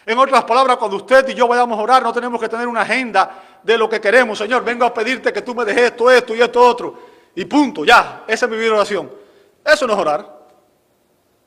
[0.05, 2.81] En otras palabras, cuando usted y yo vayamos a orar, no tenemos que tener una
[2.81, 4.37] agenda de lo que queremos.
[4.37, 6.99] Señor, vengo a pedirte que tú me dejes esto, esto y esto otro.
[7.33, 9.11] Y punto, ya, esa es mi oración.
[9.63, 10.35] Eso no es orar.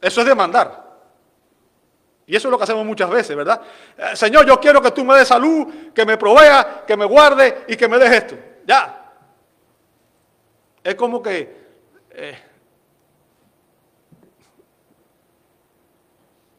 [0.00, 0.87] Eso es demandar.
[2.28, 3.62] Y eso es lo que hacemos muchas veces, ¿verdad?
[3.96, 7.64] Eh, Señor, yo quiero que tú me des salud, que me provea, que me guarde
[7.66, 8.36] y que me des esto.
[8.66, 9.12] Ya.
[10.84, 11.56] Es como que
[12.10, 12.38] eh,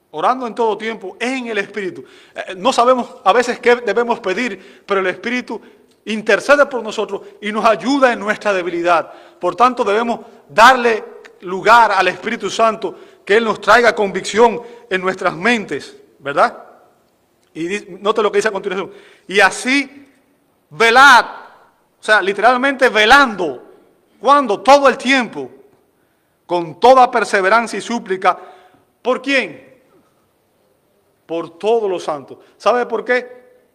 [0.10, 2.04] orando en todo tiempo en el Espíritu.
[2.34, 5.62] Eh, no sabemos a veces qué debemos pedir, pero el Espíritu
[6.06, 9.14] intercede por nosotros y nos ayuda en nuestra debilidad.
[9.40, 11.04] Por tanto, debemos darle
[11.42, 12.96] lugar al Espíritu Santo,
[13.30, 16.66] que Él nos traiga convicción en nuestras mentes, ¿verdad?
[17.54, 18.92] Y note lo que dice a continuación.
[19.28, 20.08] Y así,
[20.72, 21.26] velad,
[22.00, 23.64] o sea, literalmente velando,
[24.20, 25.48] cuando todo el tiempo,
[26.48, 28.36] con toda perseverancia y súplica,
[29.00, 29.78] ¿por quién?
[31.28, 32.40] Por todos los santos.
[32.58, 33.28] ¿Sabe por qué?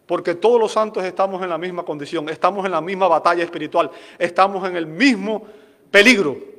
[0.05, 3.89] Porque todos los santos estamos en la misma condición, estamos en la misma batalla espiritual,
[4.19, 5.47] estamos en el mismo
[5.93, 6.54] peligro.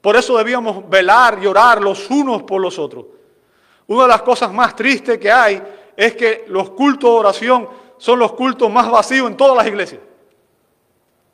[0.00, 3.06] Por eso debíamos velar y orar los unos por los otros.
[3.86, 5.62] Una de las cosas más tristes que hay
[5.96, 10.00] es que los cultos de oración son los cultos más vacíos en todas las iglesias.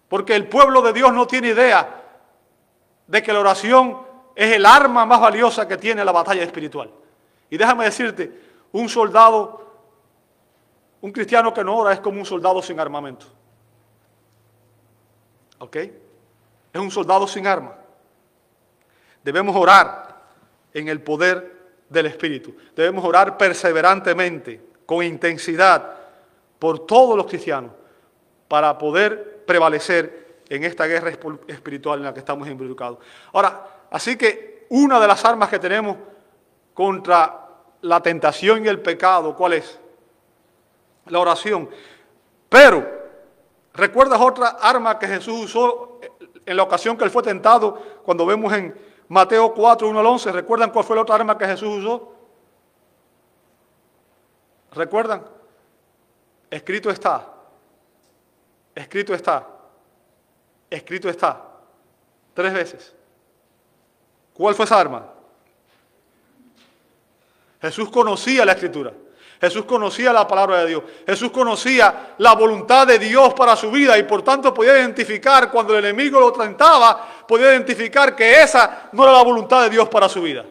[0.08, 2.02] Porque el pueblo de Dios no tiene idea
[3.06, 3.98] de que la oración
[4.34, 6.90] es el arma más valiosa que tiene la batalla espiritual.
[7.50, 8.32] Y déjame decirte,
[8.72, 9.64] un soldado
[11.04, 13.26] un cristiano que no ora es como un soldado sin armamento.
[15.58, 15.76] ¿Ok?
[15.76, 17.76] Es un soldado sin arma.
[19.24, 20.22] Debemos orar
[20.72, 21.56] en el poder
[21.88, 22.54] del Espíritu.
[22.76, 25.92] Debemos orar perseverantemente, con intensidad,
[26.58, 27.72] por todos los cristianos,
[28.46, 31.10] para poder prevalecer en esta guerra
[31.48, 32.98] espiritual en la que estamos involucrados.
[33.32, 35.96] Ahora, así que una de las armas que tenemos
[36.74, 37.48] contra
[37.80, 39.80] la tentación y el pecado, ¿cuál es?
[41.06, 41.68] la oración.
[42.48, 42.86] Pero,
[43.72, 46.00] ¿recuerdas otra arma que Jesús usó
[46.46, 47.74] en la ocasión que él fue tentado?
[48.04, 48.74] Cuando vemos en
[49.14, 52.12] Mateo 4, 1 al 11, ¿recuerdan cuál fue la otra arma que Jesús usó?
[54.72, 55.24] ¿Recuerdan?
[56.50, 57.24] Escrito está.
[58.74, 59.46] Escrito está.
[60.68, 61.40] Escrito está.
[62.34, 62.92] Tres veces.
[64.32, 65.06] ¿Cuál fue esa arma?
[67.60, 68.92] Jesús conocía la escritura.
[69.40, 70.82] Jesús conocía la palabra de Dios.
[71.06, 75.76] Jesús conocía la voluntad de Dios para su vida y por tanto podía identificar cuando
[75.76, 80.08] el enemigo lo tentaba, podía identificar que esa no era la voluntad de Dios para
[80.08, 80.44] su vida.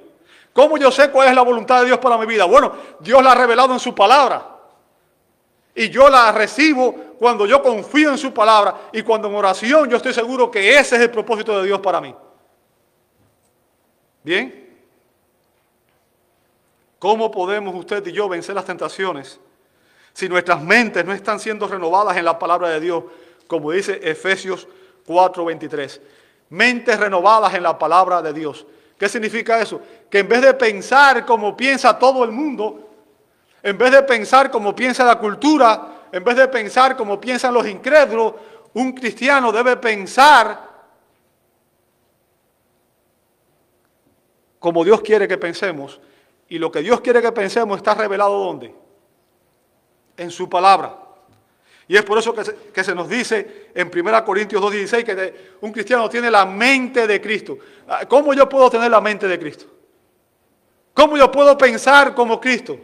[0.53, 2.45] ¿Cómo yo sé cuál es la voluntad de Dios para mi vida?
[2.45, 4.53] Bueno, Dios la ha revelado en su palabra.
[5.75, 9.97] Y yo la recibo cuando yo confío en su palabra y cuando en oración yo
[9.97, 12.13] estoy seguro que ese es el propósito de Dios para mí.
[14.23, 14.63] ¿Bien?
[16.99, 19.39] ¿Cómo podemos usted y yo vencer las tentaciones
[20.13, 23.03] si nuestras mentes no están siendo renovadas en la palabra de Dios,
[23.47, 24.67] como dice Efesios
[25.07, 25.99] 4:23?
[26.49, 28.65] Mentes renovadas en la palabra de Dios.
[28.97, 29.81] ¿Qué significa eso?
[30.09, 32.89] Que en vez de pensar como piensa todo el mundo,
[33.61, 37.67] en vez de pensar como piensa la cultura, en vez de pensar como piensan los
[37.67, 38.33] incrédulos,
[38.73, 40.71] un cristiano debe pensar
[44.59, 45.99] como Dios quiere que pensemos
[46.47, 48.73] y lo que Dios quiere que pensemos está revelado ¿dónde?
[50.15, 51.02] En su palabra.
[51.93, 56.09] Y es por eso que se, nos dice en 1 Corintios 2.16 que un cristiano
[56.09, 57.59] tiene la mente de Cristo.
[57.87, 59.67] Ah, ¿Cómo yo puedo tener la mente de Cristo?
[60.95, 62.79] ¿Cómo yo puedo pensar como Cristo?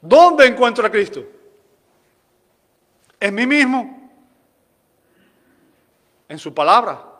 [0.00, 1.24] ¿Dónde encuentro a Cristo?
[3.20, 4.10] ¿En mí mismo?
[6.28, 7.11] ¿En su palabra?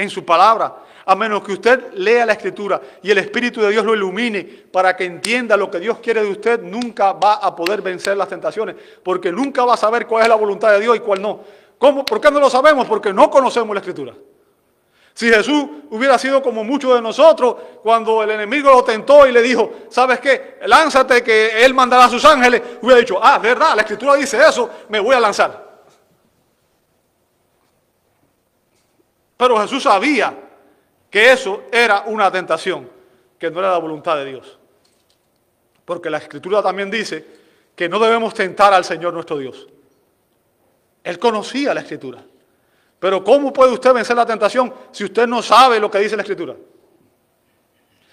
[0.00, 3.84] En su palabra, a menos que usted lea la escritura y el Espíritu de Dios
[3.84, 7.82] lo ilumine para que entienda lo que Dios quiere de usted, nunca va a poder
[7.82, 11.00] vencer las tentaciones, porque nunca va a saber cuál es la voluntad de Dios y
[11.00, 11.40] cuál no.
[11.78, 12.04] ¿Cómo?
[12.04, 12.86] ¿Por qué no lo sabemos?
[12.86, 14.14] Porque no conocemos la escritura.
[15.12, 19.42] Si Jesús hubiera sido como muchos de nosotros, cuando el enemigo lo tentó y le
[19.42, 20.58] dijo, ¿sabes qué?
[20.64, 24.70] Lánzate que Él mandará a sus ángeles, hubiera dicho, ah, verdad, la escritura dice eso,
[24.88, 25.69] me voy a lanzar.
[29.40, 30.38] Pero Jesús sabía
[31.08, 32.90] que eso era una tentación,
[33.38, 34.58] que no era la voluntad de Dios.
[35.86, 37.24] Porque la escritura también dice
[37.74, 39.66] que no debemos tentar al Señor nuestro Dios.
[41.02, 42.22] Él conocía la escritura.
[42.98, 46.22] Pero ¿cómo puede usted vencer la tentación si usted no sabe lo que dice la
[46.22, 46.54] escritura?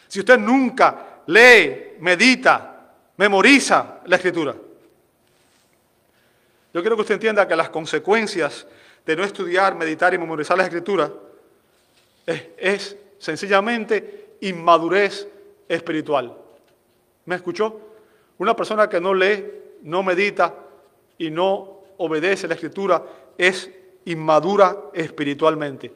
[0.07, 4.55] Si usted nunca lee, medita, memoriza la escritura.
[6.73, 8.65] Yo quiero que usted entienda que las consecuencias
[9.08, 11.10] de no estudiar, meditar y memorizar la escritura
[12.26, 15.28] es, sencillamente inmadurez
[15.67, 16.36] espiritual.
[17.26, 17.80] ¿Me escuchó?
[18.38, 19.46] Una persona que no lee,
[19.84, 20.54] no medita
[21.17, 23.02] y no obedece la escritura
[23.38, 23.72] es
[24.06, 25.93] inmadura espiritualmente.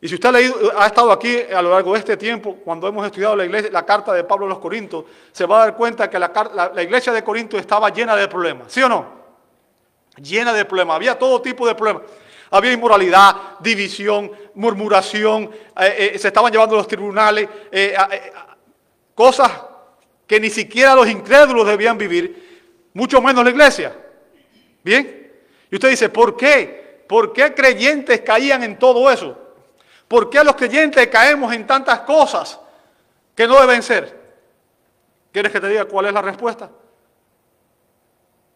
[0.00, 0.34] Y si usted
[0.76, 3.86] ha, estado aquí a lo largo de este tiempo, cuando hemos estudiado la, iglesia, la
[3.86, 7.22] carta de Pablo a los Corintios, se va a dar cuenta que la iglesia de
[7.22, 9.24] Corinto estaba llena de problemas, ¿sí o no?
[10.16, 12.02] Llena de problemas, había todo tipo de problemas.
[12.50, 17.96] Había inmoralidad, división, murmuración, eh, eh, se estaban llevando los tribunales, eh,
[19.14, 19.50] cosas
[20.26, 23.96] que ni siquiera los incrédulos debían vivir, mucho menos la iglesia.
[24.82, 25.32] ¿Bien?
[25.70, 27.04] Y usted dice, ¿por qué?
[27.08, 29.38] ¿Por qué creyentes caían en todo eso?
[30.08, 32.60] ¿Por qué los creyentes caemos en tantas cosas
[33.34, 34.22] que no deben ser?
[35.32, 36.70] ¿Quieres que te diga cuál es la respuesta?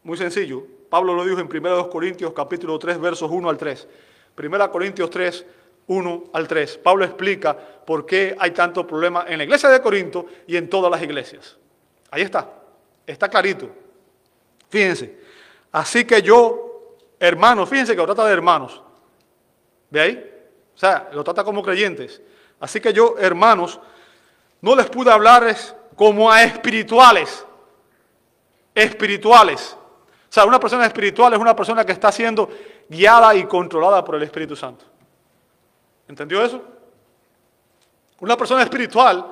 [0.05, 0.78] Muy sencillo.
[0.89, 3.89] Pablo lo dijo en 1 Corintios capítulo 3 versos 1 al 3.
[4.37, 5.47] 1 Corintios 3,
[5.89, 6.79] 1 al 3.
[6.79, 10.91] Pablo explica por qué hay tanto problema en la iglesia de Corinto y en todas
[10.91, 11.57] las iglesias.
[12.11, 12.49] Ahí está.
[13.07, 13.69] Está clarito.
[14.69, 15.19] Fíjense.
[15.73, 18.83] Así que yo, hermanos, fíjense que lo trata de hermanos.
[19.91, 20.35] ¿Ve ahí?
[20.75, 22.23] O sea, lo trata como creyentes.
[22.61, 23.81] Así que yo, hermanos,
[24.61, 27.45] no les pude hablarles como a espirituales.
[28.75, 29.77] Espirituales
[30.29, 32.51] o sea, una persona espiritual es una persona que está siendo
[32.89, 34.85] guiada y controlada por el Espíritu Santo.
[36.07, 36.63] ¿Entendió eso?
[38.21, 39.25] Una persona espiritual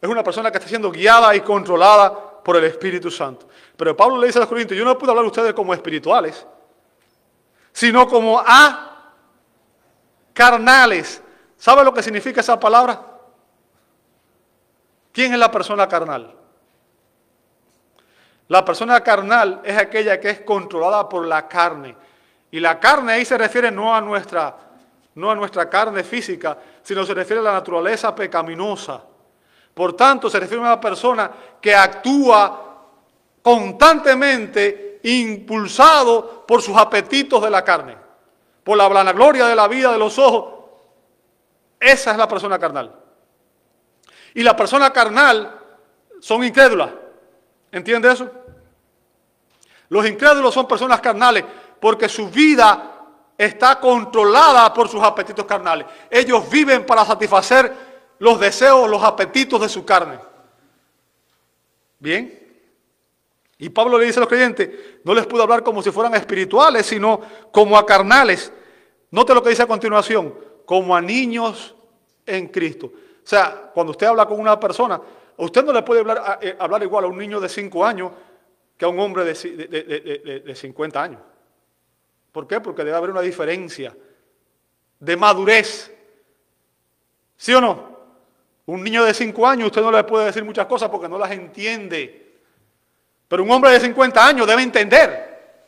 [0.00, 3.48] es una persona que está siendo guiada y controlada por el Espíritu Santo.
[3.76, 6.46] Pero Pablo le dice a los Corintios, yo no puedo hablar a ustedes como espirituales,
[7.72, 9.12] sino como a
[10.34, 11.22] carnales.
[11.56, 13.00] ¿Sabe lo que significa esa palabra?
[15.12, 16.34] ¿Quién es la persona carnal?
[18.52, 21.96] La persona carnal es aquella que es controlada por la carne.
[22.50, 24.54] Y la carne ahí se refiere no a nuestra,
[25.14, 29.02] no a nuestra carne física, sino se refiere a la naturaleza pecaminosa.
[29.72, 31.30] Por tanto, se refiere a una persona
[31.62, 32.82] que actúa
[33.40, 37.96] constantemente impulsado por sus apetitos de la carne,
[38.62, 40.52] por la vanagloria de la vida de los ojos.
[41.80, 42.94] Esa es la persona carnal.
[44.34, 45.58] Y la persona carnal
[46.20, 46.90] son incrédulas.
[47.72, 48.41] ¿Entiende eso?
[49.92, 51.44] Los incrédulos son personas carnales
[51.78, 52.94] porque su vida
[53.36, 55.86] está controlada por sus apetitos carnales.
[56.10, 57.70] Ellos viven para satisfacer
[58.18, 60.18] los deseos, los apetitos de su carne.
[61.98, 62.40] Bien.
[63.58, 64.70] Y Pablo le dice a los creyentes,
[65.04, 68.50] no les puedo hablar como si fueran espirituales, sino como a carnales.
[69.10, 71.74] Note lo que dice a continuación, como a niños
[72.24, 72.86] en Cristo.
[72.86, 74.98] O sea, cuando usted habla con una persona,
[75.36, 78.10] usted no le puede hablar, eh, hablar igual a un niño de 5 años
[78.82, 81.20] que a un hombre de, 50 años.
[82.32, 82.60] ¿Por qué?
[82.60, 83.96] Porque debe haber una diferencia
[84.98, 85.94] de madurez.
[87.36, 87.96] ¿Sí o no?
[88.66, 91.30] Un niño de 5 años usted no le puede decir muchas cosas porque no las
[91.30, 92.40] entiende.
[93.28, 95.60] Pero un hombre de 50 años debe entender,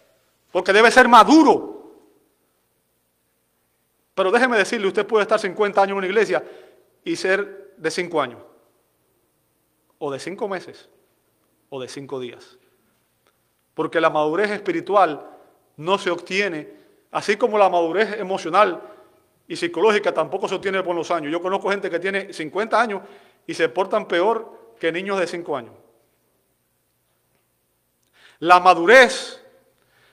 [0.51, 1.95] porque debe ser maduro.
[4.13, 6.43] Pero déjeme decirle, usted puede estar 50 años en una iglesia
[7.05, 8.43] y ser de 5 años,
[9.99, 10.89] o de 5 meses,
[11.69, 12.59] o de 5 días.
[13.75, 15.29] Porque la madurez espiritual
[15.77, 16.69] no se obtiene,
[17.11, 18.81] así como la madurez emocional
[19.47, 21.31] y psicológica tampoco se obtiene por los años.
[21.31, 23.03] Yo conozco gente que tiene 50 años
[23.47, 25.75] y se portan peor que niños de 5 años.
[28.39, 29.43] La madurez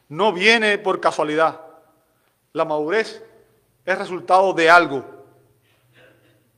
[0.09, 1.61] no viene por casualidad.
[2.53, 3.23] La madurez
[3.85, 5.05] es resultado de algo.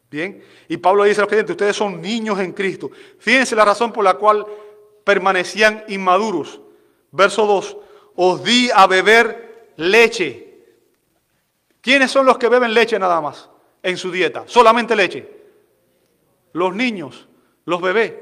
[0.10, 2.92] Bien, y Pablo dice a los creyentes, ustedes son niños en Cristo.
[3.18, 4.46] Fíjense la razón por la cual
[5.04, 6.60] permanecían inmaduros.
[7.14, 7.78] Verso 2,
[8.18, 10.50] os di a beber leche.
[11.80, 13.50] ¿Quiénes son los que beben leche nada más?
[13.84, 14.44] en su dieta?
[14.48, 15.30] Solamente leche.
[16.54, 17.28] Los niños,
[17.66, 18.14] los bebés.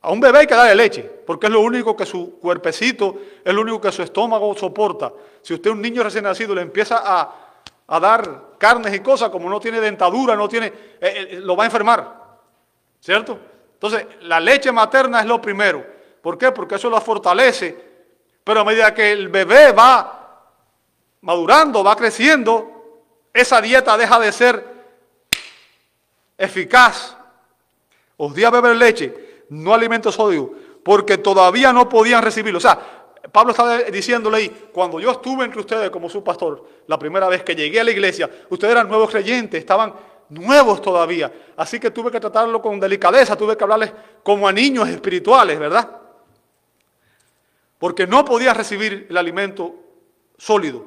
[0.00, 3.52] A un bebé hay que darle leche, porque es lo único que su cuerpecito, es
[3.52, 5.12] lo único que su estómago soporta.
[5.42, 7.34] Si usted un niño recién nacido le empieza a,
[7.88, 11.64] a dar carnes y cosas, como no tiene dentadura, no tiene, eh, eh, lo va
[11.64, 12.38] a enfermar.
[13.00, 13.38] ¿Cierto?
[13.74, 15.84] Entonces, la leche materna es lo primero.
[16.22, 16.52] ¿Por qué?
[16.52, 17.87] Porque eso lo fortalece.
[18.48, 20.42] Pero a medida que el bebé va
[21.20, 24.64] madurando, va creciendo, esa dieta deja de ser
[26.38, 27.14] eficaz.
[28.16, 30.48] Os di a beber leche no alimentos sólidos,
[30.82, 32.56] porque todavía no podían recibirlo.
[32.56, 32.80] O sea,
[33.30, 37.42] Pablo está diciéndole ahí, cuando yo estuve entre ustedes como su pastor, la primera vez
[37.42, 39.92] que llegué a la iglesia, ustedes eran nuevos creyentes, estaban
[40.30, 41.30] nuevos todavía.
[41.54, 43.92] Así que tuve que tratarlo con delicadeza, tuve que hablarles
[44.22, 46.07] como a niños espirituales, ¿verdad?
[47.78, 49.74] Porque no podían recibir el alimento
[50.36, 50.86] sólido.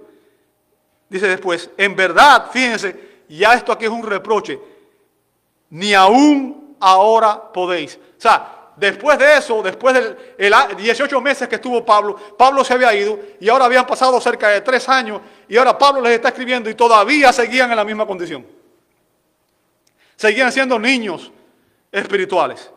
[1.10, 4.60] Dice después, en verdad, fíjense, ya esto aquí es un reproche,
[5.70, 7.96] ni aún ahora podéis.
[7.96, 12.94] O sea, después de eso, después de 18 meses que estuvo Pablo, Pablo se había
[12.94, 16.70] ido y ahora habían pasado cerca de tres años y ahora Pablo les está escribiendo
[16.70, 18.46] y todavía seguían en la misma condición.
[20.16, 21.32] Seguían siendo niños
[21.92, 22.72] espirituales.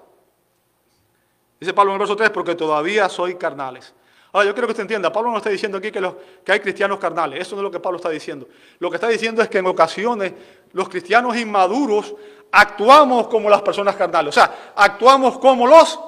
[1.61, 3.95] Dice Pablo en el verso 3, porque todavía soy carnales.
[4.35, 6.13] Ahora, yo quiero que usted entienda, Pablo no está diciendo aquí que,
[6.45, 8.49] que, hay cristianos carnales, eso no es lo que Pablo está diciendo.
[8.81, 10.33] Lo que está diciendo es que en ocasiones
[10.73, 12.17] los cristianos inmaduros
[12.51, 16.01] actuamos como las personas carnales, o sea, actuamos como los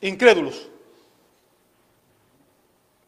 [0.00, 0.70] incrédulos,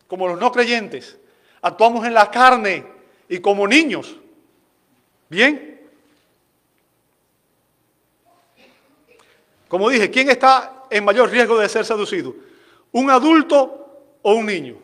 [0.06, 1.16] como los no creyentes,
[1.62, 2.84] actuamos en la carne
[3.30, 4.14] y como niños.
[5.30, 5.88] ¿Bien?
[9.68, 12.34] Como dije, ¿quién está en mayor riesgo de ser seducido?
[12.92, 13.77] ¿Un adulto
[14.22, 14.76] o un niño?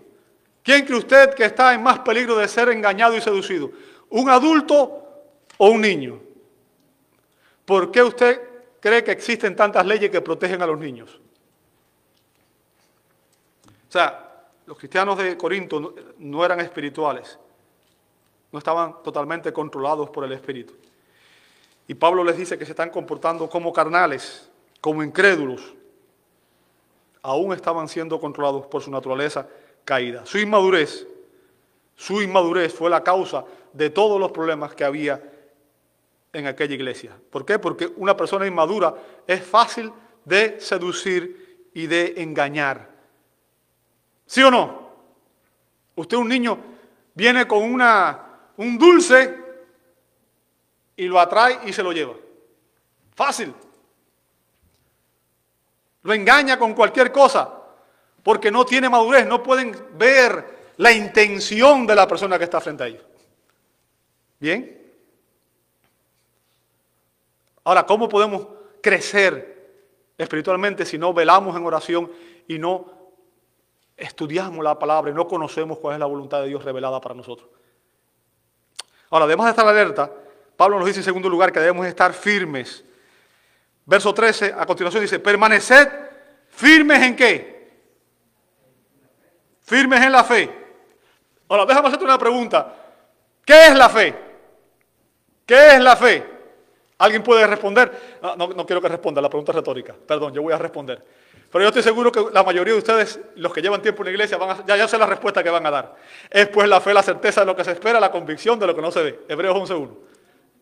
[0.63, 3.71] ¿Quién cree usted que está en más peligro de ser engañado y seducido?
[4.11, 5.05] ¿Un adulto
[5.59, 6.21] o un niño?
[7.65, 8.41] ¿Por qué usted
[8.81, 11.21] cree que existen tantas leyes que protegen a los niños?
[13.89, 14.25] O sea,
[14.67, 17.39] los cristianos de Corinto no, eran espirituales,
[18.51, 20.75] no estaban totalmente controlados por el Espíritu.
[21.87, 25.75] Y Pablo les dice que se están comportando como carnales, como incrédulos.
[27.25, 29.49] Aún estaban siendo controlados por su naturaleza
[29.83, 30.27] caída.
[30.27, 31.07] Su inmadurez,
[31.97, 35.23] su inmadurez fue la causa de todos los problemas que había
[36.35, 37.17] en aquella iglesia.
[37.31, 37.59] ¿Por qué?
[37.59, 38.95] Porque una persona inmadura
[39.27, 39.91] es fácil
[40.23, 42.91] de seducir y de engañar.
[44.27, 44.91] ¿Sí o no?
[45.95, 46.59] Usted, un niño,
[47.15, 49.35] viene con una, un dulce
[50.95, 52.13] y lo atrae y se lo lleva.
[53.15, 53.55] Fácil.
[56.05, 57.51] Lo engaña con cualquier cosa
[58.23, 62.85] porque no tiene madurez, no pueden ver la intención de la persona que está frente
[62.85, 63.05] a ellos.
[64.39, 64.83] ¿Bien?
[67.65, 68.47] Ahora, ¿cómo podemos
[68.83, 69.55] crecer
[70.19, 72.11] espiritualmente si no velamos en oración
[72.47, 72.87] y no
[73.97, 77.49] estudiamos la palabra y no conocemos cuál es la voluntad de Dios revelada para nosotros?
[79.11, 80.11] Ahora, además de estar alerta,
[80.57, 82.85] Pablo nos dice en segundo lugar que debemos estar firmes.
[83.87, 85.89] Verso 13, a continuación dice, permaneced
[86.49, 87.55] firmes en qué?
[89.63, 90.51] Firmes en la fe.
[91.49, 92.75] Ahora, déjame hacerte una pregunta.
[93.45, 94.15] ¿Qué es la fe?
[95.45, 96.25] ¿Qué es la fe?
[96.99, 98.19] ¿Alguien puede responder?
[98.39, 99.95] No, quiero que responda, la pregunta es retórica.
[100.07, 101.05] Perdón, yo voy a responder.
[101.53, 104.11] Pero yo estoy seguro que la mayoría de ustedes, los que llevan tiempo en la
[104.13, 105.97] iglesia, van ya, ya sé la respuesta que van a dar.
[106.31, 108.75] Es pues la fe, la certeza de lo que se espera, la convicción de lo
[108.75, 109.21] que no se ve.
[109.29, 109.91] Hebreos 11.1.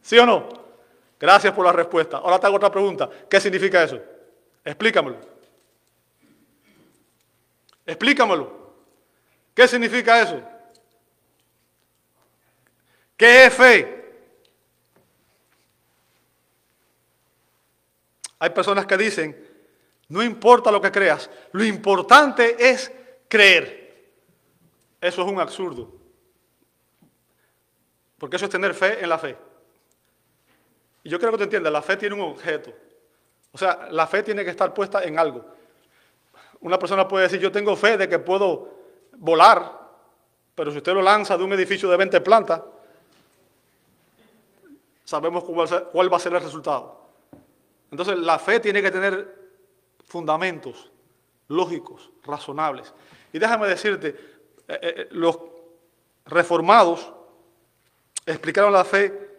[0.03, 0.62] ¿Sí o no?
[1.23, 2.17] Gracias por la respuesta.
[2.17, 3.09] Ahora te hago otra pregunta.
[3.31, 3.97] ¿Qué significa eso?
[4.65, 5.21] Explícamelo.
[7.87, 8.75] Explícamelo.
[9.55, 10.43] ¿Qué significa eso?
[13.17, 14.15] ¿Qué es fe?
[18.41, 19.49] Hay personas que dicen,
[20.09, 22.91] no importa lo que creas, lo importante es
[23.29, 24.11] creer.
[25.01, 25.89] Eso es un absurdo.
[28.19, 29.52] Porque eso es tener fe en la fe.
[31.05, 32.73] Y yo quiero que te entiendas, la fe tiene un objeto.
[33.53, 35.45] O sea, la fe tiene que estar puesta en algo.
[36.61, 38.73] Una persona puede decir, yo tengo fe de que puedo
[39.17, 39.81] volar,
[40.55, 42.63] pero si usted lo lanza de un edificio de 20 plantas,
[45.05, 47.03] sabemos cuál va a ser el resultado.
[47.91, 49.43] Entonces la fe tiene que tener
[50.07, 50.91] fundamentos
[51.49, 52.95] lógicos, razonables.
[53.33, 54.09] Y déjame decirte,
[54.69, 55.39] eh, eh, los
[56.27, 57.13] reformados
[58.25, 59.32] explicaron la fe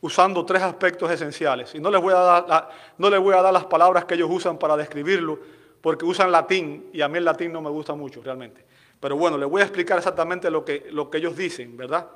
[0.00, 1.74] usando tres aspectos esenciales.
[1.74, 2.68] Y no les, voy a dar
[2.98, 5.38] no les voy a dar las palabras que ellos usan para describirlo,
[5.80, 8.64] porque usan latín y a mí el latín no me gusta mucho realmente.
[9.00, 12.06] Pero bueno, les voy a explicar exactamente lo que, lo que ellos dicen, ¿verdad?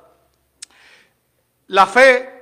[1.67, 2.41] La fe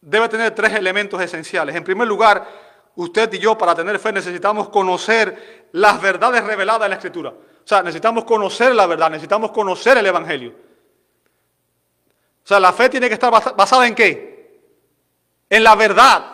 [0.00, 1.74] debe tener tres elementos esenciales.
[1.74, 2.46] En primer lugar,
[2.96, 7.30] usted y yo para tener fe necesitamos conocer las verdades reveladas en la Escritura.
[7.30, 10.52] O sea, necesitamos conocer la verdad, necesitamos conocer el Evangelio.
[12.44, 14.60] O sea, la fe tiene que estar basada en qué?
[15.48, 16.24] En la verdad,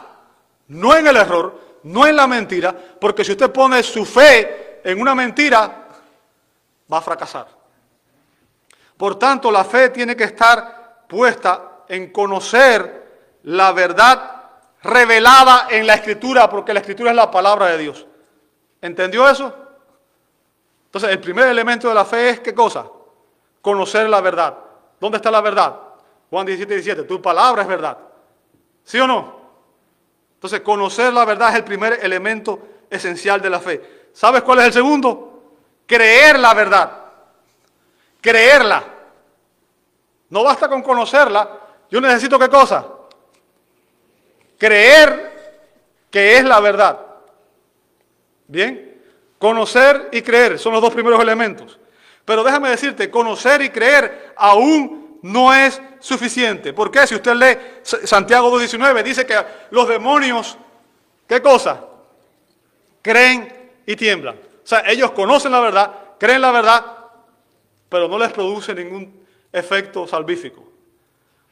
[0.66, 5.00] no en el error, no en la mentira, porque si usted pone su fe en
[5.00, 5.86] una mentira,
[6.92, 7.46] va a fracasar.
[8.96, 14.42] Por tanto, la fe tiene que estar puesta en conocer la verdad
[14.82, 18.04] revelada en la escritura, porque la escritura es la palabra de Dios.
[18.80, 19.54] ¿Entendió eso?
[20.86, 22.86] Entonces, el primer elemento de la fe es qué cosa?
[23.62, 24.58] Conocer la verdad.
[24.98, 25.89] ¿Dónde está la verdad?
[26.30, 27.98] Juan 17, 17, tu palabra es verdad.
[28.84, 29.40] ¿Sí o no?
[30.34, 34.08] Entonces, conocer la verdad es el primer elemento esencial de la fe.
[34.12, 35.42] ¿Sabes cuál es el segundo?
[35.86, 37.04] Creer la verdad.
[38.20, 38.84] Creerla.
[40.30, 41.58] No basta con conocerla.
[41.90, 42.86] Yo necesito qué cosa?
[44.56, 45.30] Creer
[46.10, 47.00] que es la verdad.
[48.46, 49.02] Bien,
[49.38, 51.78] conocer y creer son los dos primeros elementos.
[52.24, 56.72] Pero déjame decirte, conocer y creer aún no es suficiente.
[56.72, 57.06] ¿Por qué?
[57.06, 59.36] Si usted lee Santiago 2.19, dice que
[59.70, 60.56] los demonios,
[61.26, 61.84] ¿qué cosa?
[63.02, 64.36] Creen y tiemblan.
[64.36, 66.84] O sea, ellos conocen la verdad, creen la verdad,
[67.88, 70.64] pero no les produce ningún efecto salvífico.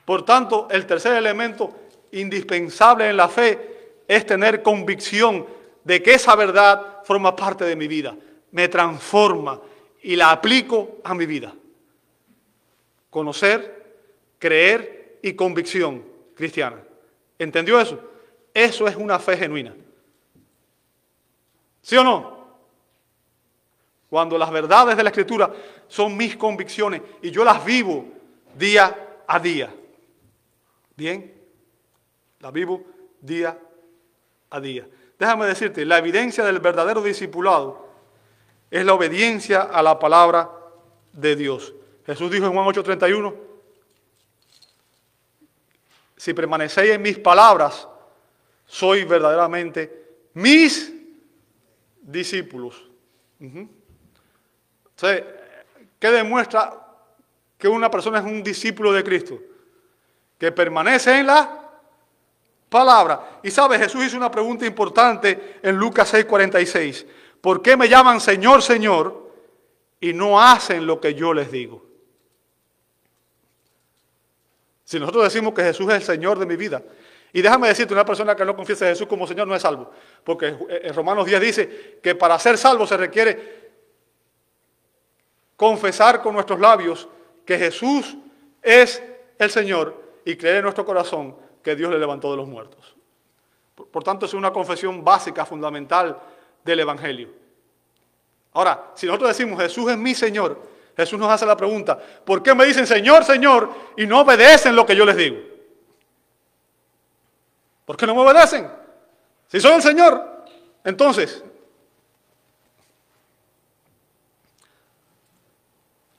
[0.05, 1.75] Por tanto, el tercer elemento
[2.13, 5.47] indispensable en la fe es tener convicción
[5.85, 8.15] de que esa verdad forma parte de mi vida,
[8.53, 9.61] me transforma
[10.03, 11.53] y la aplico a mi vida.
[13.11, 13.97] Conocer,
[14.39, 16.05] creer y convicción
[16.35, 16.83] cristiana.
[17.39, 17.99] ¿Entendió eso?
[18.53, 19.75] Eso es una fe genuina.
[21.83, 22.39] ¿Sí o no?
[24.11, 25.53] Cuando las verdades de la Escritura
[25.87, 28.07] son mis convicciones y yo las vivo
[28.57, 29.75] día a día.
[30.97, 31.35] Bien,
[32.41, 32.83] la vivo
[33.21, 33.59] día
[34.51, 34.89] a día.
[35.19, 37.89] Déjame decirte, la evidencia del verdadero discipulado
[38.71, 40.51] es la obediencia a la palabra
[41.13, 41.75] de Dios.
[42.09, 43.35] Jesús dijo en Juan 8:31,
[46.17, 47.87] si permanecéis en mis palabras,
[48.65, 50.91] soy verdaderamente mis
[52.01, 52.83] discípulos.
[56.01, 56.83] ¿qué demuestra
[57.59, 59.39] que una persona es un discípulo de Cristo?
[60.39, 61.71] Que permanece en la
[62.71, 63.41] palabra.
[63.43, 67.07] Y sabe, Jesús hizo una pregunta importante en Lucas 6:46.
[67.43, 69.31] ¿Por qué me llaman Señor, Señor
[70.01, 71.88] y no hacen lo que yo les digo?
[74.89, 76.83] Si nosotros decimos que Jesús es el Señor de mi vida,
[77.35, 79.91] y déjame decirte, una persona que no confiesa a Jesús como Señor no es salvo,
[80.25, 83.69] porque en Romanos 10 dice que para ser salvo se requiere
[85.57, 87.07] confesar con nuestros labios
[87.45, 88.17] que Jesús
[88.63, 89.03] es
[89.39, 92.97] el Señor y creer en nuestro corazón que Dios le levantó de los muertos.
[93.75, 96.19] Por, tanto, es una confesión básica, fundamental
[96.65, 97.29] del Evangelio.
[98.55, 100.59] Ahora, si nosotros decimos Jesús es mi Señor,
[100.99, 104.85] Jesús nos hace la pregunta, ¿por qué me dicen Señor, Señor y no obedecen lo
[104.85, 105.37] que yo les digo?
[107.85, 108.69] ¿Por qué no me obedecen?
[109.47, 110.45] Si soy el Señor,
[110.83, 111.45] entonces.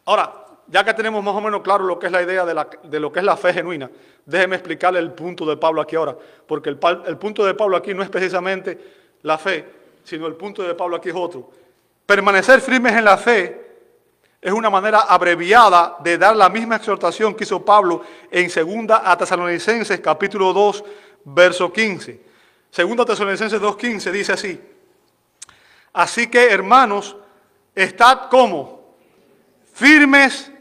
[0.05, 3.11] Ahora, ya que tenemos más o menos claro lo que es la idea de, lo
[3.11, 3.91] que es la fe genuina,
[4.25, 6.15] déjeme explicarle el punto de Pablo aquí ahora,
[6.47, 8.79] porque el, el punto de Pablo aquí no es precisamente
[9.23, 9.65] la fe,
[10.05, 11.51] sino el punto de Pablo aquí es otro.
[12.05, 13.68] Permanecer firmes en la fe
[14.41, 19.17] es una manera abreviada de dar la misma exhortación que hizo Pablo en 2 a
[19.17, 20.83] Tesalonicenses capítulo 2,
[21.25, 22.21] verso 15.
[22.75, 24.61] 2 Tesalonicenses 2.15 dice así,
[25.91, 27.17] así que hermanos,
[27.75, 28.95] estad como
[29.73, 30.51] firmes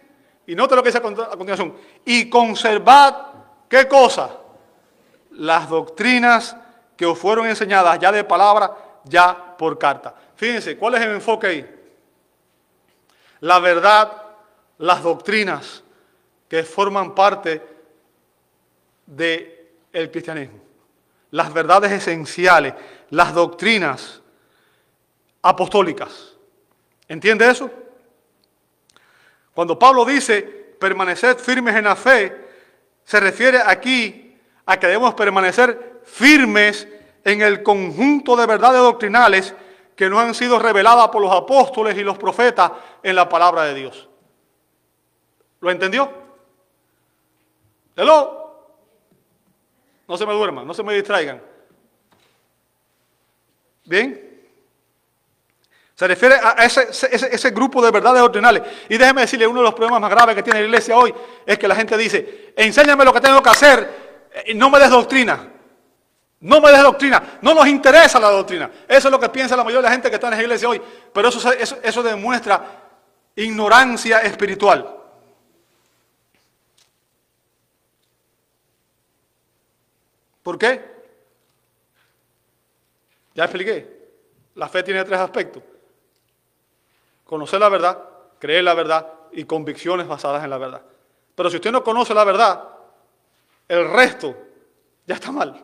[0.46, 1.74] y note lo que dice a continuación.
[2.04, 3.14] Y conservad,
[3.68, 4.30] ¿qué cosa?
[5.32, 6.56] Las doctrinas
[6.96, 8.74] que os fueron enseñadas ya de palabra,
[9.04, 10.14] ya por carta.
[10.34, 11.77] Fíjense, ¿cuál es el enfoque ahí?
[13.40, 14.10] La verdad,
[14.78, 15.82] las doctrinas
[16.48, 17.62] que forman parte
[19.06, 19.54] del
[19.92, 20.60] el cristianismo.
[21.30, 22.74] Las verdades esenciales,
[23.10, 24.22] las doctrinas
[25.42, 26.34] apostólicas.
[27.06, 27.70] ¿Entiende eso?
[29.54, 30.42] Cuando Pablo dice
[30.78, 32.48] permanecer firmes en la fe,
[33.04, 34.36] se refiere aquí
[34.66, 36.86] a que debemos permanecer firmes
[37.24, 39.54] en el conjunto de verdades doctrinales
[39.96, 42.70] que nos han sido reveladas por los apóstoles y los profetas
[43.02, 44.08] en la palabra de Dios.
[45.60, 46.10] ¿Lo entendió?
[47.96, 48.38] ¿Hello?
[50.06, 51.42] No se me duerman, no se me distraigan.
[53.84, 54.28] ¿Bien?
[55.94, 58.62] Se refiere a ese, grupo de verdades doctrinales.
[58.88, 61.12] Y déjeme decirle, uno de los problemas más graves que tiene la iglesia hoy
[61.44, 64.90] es que la gente dice, enséñame lo que tengo que hacer, eh, no me des
[64.90, 65.48] doctrina.
[66.40, 67.38] No me des doctrina.
[67.42, 68.70] No nos interesa la doctrina.
[68.86, 70.68] Eso es lo que piensa la mayoría de la gente que está en la iglesia
[70.68, 70.80] hoy.
[71.12, 72.87] Pero eso, eso, eso demuestra
[73.38, 74.96] ignorancia espiritual.
[80.42, 80.84] ¿Por qué?
[83.34, 83.98] Ya expliqué.
[84.56, 85.62] La fe tiene tres aspectos.
[87.24, 88.02] Conocer la verdad,
[88.40, 90.82] creer la verdad y convicciones basadas en la verdad.
[91.36, 92.68] Pero si usted no conoce la verdad,
[93.68, 94.36] el resto
[95.06, 95.62] ya está mal.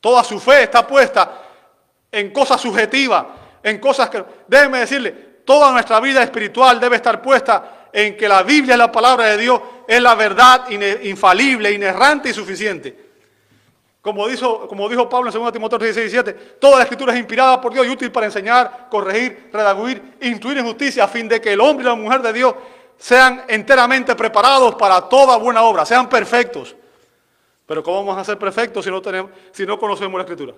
[0.00, 1.42] Toda su fe está puesta
[2.12, 3.26] en cosas subjetivas,
[3.60, 4.24] en cosas que...
[4.46, 9.26] Déjeme decirle, toda nuestra vida espiritual debe estar puesta en que la Biblia, la palabra
[9.26, 10.68] de Dios, es la verdad
[11.02, 13.04] infalible, inerrante y suficiente.
[14.00, 17.86] Como dijo, Pablo en 2 Timoteo 16, 17, toda la escritura es inspirada por Dios
[17.86, 21.84] y útil para enseñar, corregir, redaguir, instruir en justicia, a fin de que el hombre
[21.84, 22.54] y la mujer de Dios
[22.98, 26.76] sean enteramente preparados para toda buena obra, sean perfectos.
[27.64, 28.84] Pero ¿cómo vamos a ser perfectos
[29.52, 30.54] si no conocemos la escritura?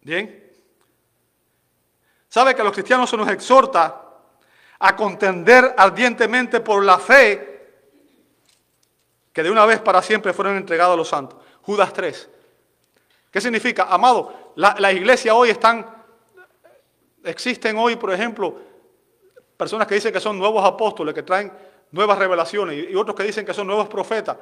[0.00, 0.45] Bien.
[2.36, 3.98] ¿Sabe que a los cristianos se nos exhorta
[4.78, 7.70] a contender ardientemente por la fe
[9.32, 11.38] que de una vez para siempre fueron entregados a los santos?
[11.62, 12.28] Judas 3.
[13.30, 13.84] ¿Qué significa?
[13.84, 15.86] Amado, la, iglesia hoy están,
[17.24, 18.54] existen hoy, por ejemplo,
[19.56, 21.50] personas que dicen que son nuevos apóstoles, que traen
[21.90, 24.36] nuevas revelaciones y otros que dicen que son nuevos profetas.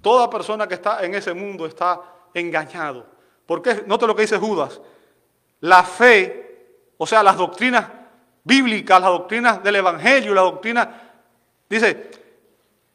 [0.00, 2.00] Toda persona que está en ese mundo está
[2.32, 3.04] engañado.
[3.44, 3.84] ¿Por qué?
[3.86, 4.80] Note lo que dice Judas.
[5.62, 7.86] La fe, o sea, las doctrinas
[8.44, 11.02] bíblicas, las doctrinas del Evangelio, la doctrina,
[11.68, 12.10] dice,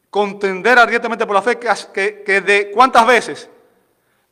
[0.09, 3.49] contender ardientemente por la fe, que, que de cuántas veces?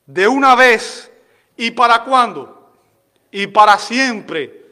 [0.05, 1.11] De una vez
[1.57, 2.73] y para cuándo?
[3.31, 4.63] Y para siempre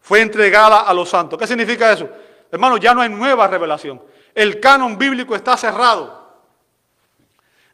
[0.00, 1.38] fue entregada a los santos.
[1.38, 2.08] ¿Qué significa eso?
[2.50, 4.00] Hermano, ya no hay nueva revelación.
[4.34, 6.26] El canon bíblico está cerrado.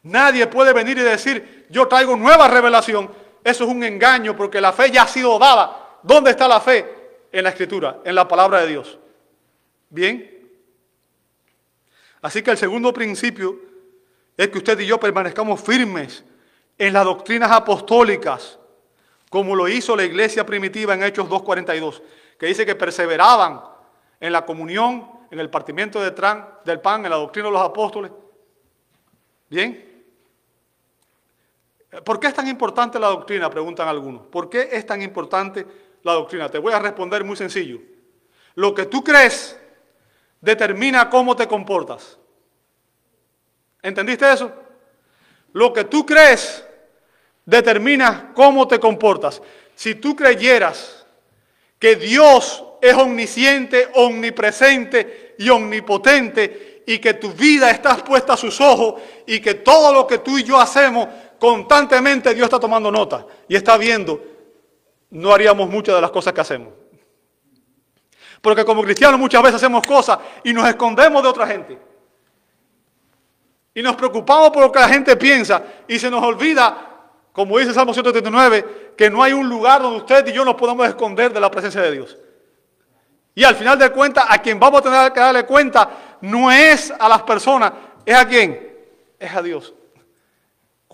[0.03, 3.09] Nadie puede venir y decir, yo traigo nueva revelación.
[3.43, 5.97] Eso es un engaño porque la fe ya ha sido dada.
[6.01, 7.01] ¿Dónde está la fe?
[7.31, 8.97] En la escritura, en la palabra de Dios.
[9.89, 10.29] Bien.
[12.21, 13.59] Así que el segundo principio
[14.37, 16.23] es que usted y yo permanezcamos firmes
[16.77, 18.59] en las doctrinas apostólicas,
[19.29, 22.01] como lo hizo la iglesia primitiva en Hechos 2.42,
[22.37, 23.61] que dice que perseveraban
[24.19, 28.11] en la comunión, en el partimiento del pan, en la doctrina de los apóstoles.
[29.49, 29.92] Bien.
[32.03, 33.49] ¿Por qué es tan importante la doctrina?
[33.49, 34.25] Preguntan algunos.
[34.27, 35.65] ¿Por qué es tan importante
[36.01, 36.49] la doctrina?
[36.49, 37.79] Te voy a responder muy sencillo.
[38.55, 39.59] Lo que tú crees
[40.41, 42.17] determina cómo te comportas.
[43.81, 44.51] ¿Entendiste eso?
[45.51, 46.65] Lo que tú crees
[47.45, 49.41] determina cómo te comportas.
[49.75, 51.05] Si tú creyeras
[51.77, 58.59] que Dios es omnisciente, omnipresente y omnipotente y que tu vida está puesta a sus
[58.59, 61.07] ojos y que todo lo que tú y yo hacemos
[61.43, 64.17] constantemente Dios está tomando nota y está viendo,
[65.09, 66.69] no haríamos muchas de las cosas que hacemos.
[68.41, 71.77] Porque como cristianos muchas veces hacemos cosas y nos escondemos de otra gente.
[73.73, 76.77] Y nos preocupamos por lo que la gente piensa y se nos olvida,
[77.33, 80.87] como dice Salmo 139, que no hay un lugar donde usted y yo nos podamos
[80.87, 82.17] esconder de la presencia de Dios.
[83.35, 85.89] Y al final de cuentas, a quien vamos a tener que darle cuenta
[86.21, 87.73] no es a las personas,
[88.05, 88.77] es a quién,
[89.19, 89.73] es a Dios.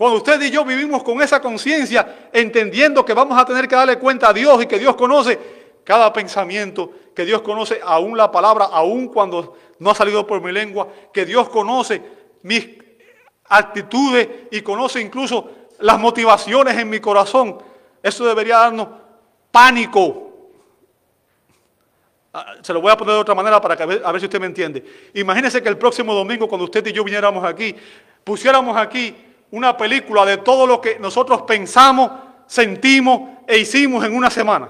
[0.00, 3.98] Cuando usted y yo vivimos con esa conciencia, entendiendo que vamos a tener que darle
[3.98, 5.38] cuenta a Dios y que Dios conoce
[5.84, 10.52] cada pensamiento, que Dios conoce aún la palabra, aún cuando no ha salido por mi
[10.52, 12.00] lengua, que Dios conoce
[12.44, 12.66] mis
[13.44, 17.58] actitudes y conoce incluso las motivaciones en mi corazón.
[18.02, 18.88] Eso debería darnos
[19.50, 20.30] pánico.
[22.32, 24.40] Ah, se lo voy a poner de otra manera para que a ver, si usted
[24.40, 24.82] me entiende.
[25.12, 27.76] Imagínese que el próximo domingo, cuando usted y yo viniéramos aquí,
[28.24, 32.10] pusiéramos aquí una película de todo lo que nosotros pensamos,
[32.46, 34.68] sentimos e hicimos en una semana.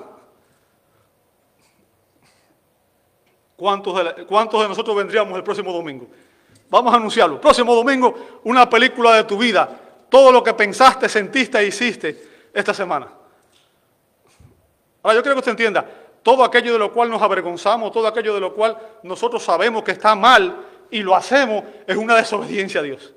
[3.57, 6.07] ¿Cuántos de, ¿Cuántos de nosotros vendríamos el próximo domingo?
[6.71, 7.41] Vamos a anunciarlo.
[7.41, 9.69] Próximo domingo, una película de tu vida.
[10.09, 13.09] Todo lo que pensaste, sentiste e hiciste esta semana.
[15.03, 15.85] Ahora, yo creo que usted entienda,
[16.23, 19.93] todo aquello de lo cual nos avergonzamos, todo aquello de lo cual nosotros sabemos que
[19.93, 23.13] está mal y lo hacemos, es una desobediencia a Dios.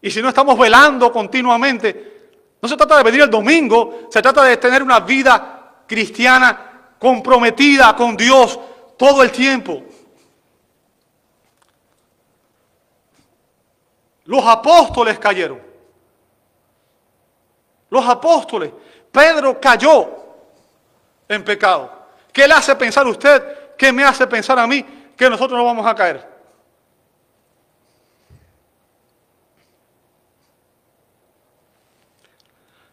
[0.00, 2.30] Y si no estamos velando continuamente,
[2.60, 7.94] no se trata de venir el domingo, se trata de tener una vida cristiana comprometida
[7.96, 8.58] con Dios
[8.96, 9.82] todo el tiempo.
[14.24, 15.60] Los apóstoles cayeron.
[17.90, 18.70] Los apóstoles.
[19.10, 20.08] Pedro cayó
[21.28, 21.90] en pecado.
[22.32, 23.76] ¿Qué le hace pensar usted?
[23.76, 24.84] ¿Qué me hace pensar a mí
[25.18, 26.37] que nosotros no vamos a caer.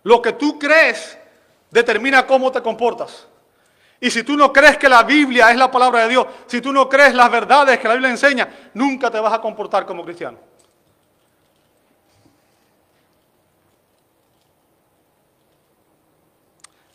[0.05, 1.17] Lo que tú crees
[1.71, 3.27] determina cómo te comportas.
[3.99, 6.71] Y si tú no crees que la Biblia es la palabra de Dios, si tú
[6.71, 10.37] no crees las verdades que la Biblia enseña, nunca te vas a comportar como cristiano.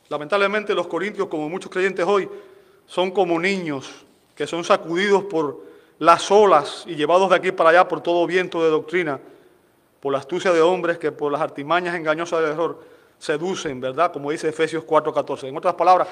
[0.08, 2.28] Lamentablemente los corintios, como muchos creyentes hoy,
[2.86, 3.90] son como niños
[4.36, 5.64] que son sacudidos por
[5.98, 9.18] las olas y llevados de aquí para allá por todo viento de doctrina,
[9.98, 14.10] por la astucia de hombres que por las artimañas engañosas del error seducen, ¿verdad?
[14.10, 15.46] Como dice Efesios 4:14.
[15.46, 16.08] En otras palabras,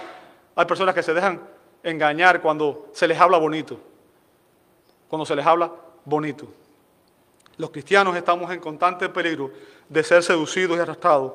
[0.54, 1.40] hay personas que se dejan
[1.82, 3.80] engañar cuando se les habla bonito.
[5.08, 5.72] Cuando se les habla
[6.04, 6.46] bonito.
[7.56, 9.50] Los cristianos estamos en constante peligro
[9.88, 11.32] de ser seducidos y arrastrados,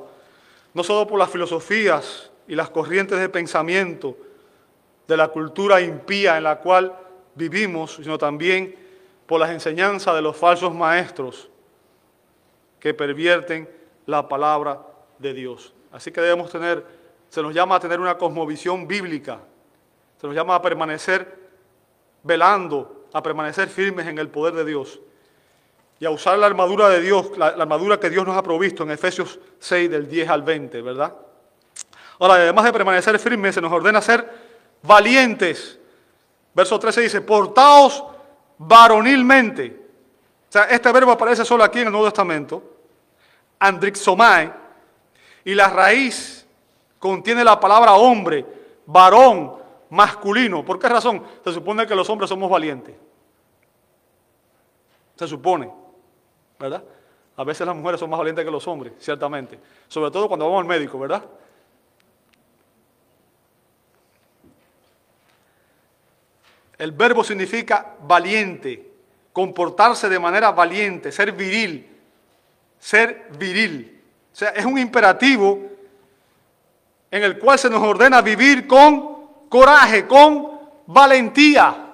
[0.74, 4.15] no solo por las filosofías y las corrientes de pensamiento
[5.07, 6.95] de la cultura impía en la cual
[7.36, 8.76] vivimos, sino también
[9.26, 11.49] por las enseñanzas de los falsos maestros
[12.80, 13.67] que pervierten
[14.05, 14.93] la palabra
[15.24, 15.74] de Dios.
[15.91, 16.86] Así que debemos tener,
[17.30, 19.39] se nos llama a tener una cosmovisión bíblica,
[20.21, 21.39] se nos llama a permanecer
[22.21, 24.99] velando, a permanecer firmes en el poder de Dios
[25.99, 28.91] y a usar la armadura de Dios, la, armadura que Dios nos ha provisto en
[28.91, 31.15] Efesios 6 del 10 al 20, ¿verdad?
[32.19, 34.30] Ahora, además de permanecer firmes, se nos ordena ser
[34.82, 35.80] valientes.
[36.53, 38.03] Verso 13 dice, portaos
[38.57, 39.80] varonilmente.
[40.49, 42.63] O sea, este verbo aparece solo aquí en el Nuevo Testamento.
[43.59, 44.62] Andrixomai,
[45.46, 46.48] y la raíz
[47.00, 48.46] contiene la palabra hombre,
[48.86, 49.56] varón,
[49.89, 50.64] masculino.
[50.64, 51.24] ¿Por qué razón?
[51.44, 52.96] Se supone que los hombres somos valientes.
[55.16, 55.72] Se supone,
[56.60, 56.84] ¿verdad?
[57.36, 59.60] A veces las mujeres son más valientes que los hombres, ciertamente.
[59.88, 61.24] Sobre todo cuando vamos al médico, ¿verdad?
[66.78, 68.91] El verbo significa valiente,
[69.32, 71.88] comportarse de manera valiente, ser viril,
[72.80, 73.93] ser viril.
[74.34, 75.61] O sea, es un imperativo
[77.11, 81.93] en el cual se nos ordena vivir con coraje, con valentía.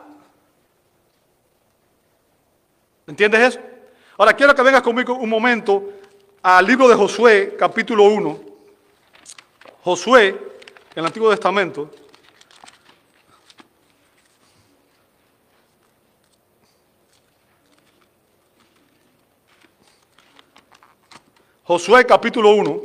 [3.05, 3.59] ¿Entiendes eso?
[4.17, 5.89] Ahora quiero que vengas conmigo un momento
[6.41, 8.39] al libro de Josué, capítulo 1.
[9.83, 10.37] Josué, en
[10.95, 11.91] el Antiguo Testamento.
[21.69, 22.81] Josué capítulo 1.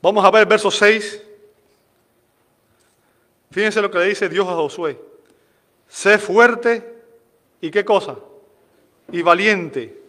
[0.00, 1.20] Vamos a ver verso 6.
[3.50, 4.96] Fíjense lo que le dice Dios a Josué.
[5.88, 7.02] Sé fuerte
[7.60, 8.16] y qué cosa?
[9.10, 10.00] Y valiente,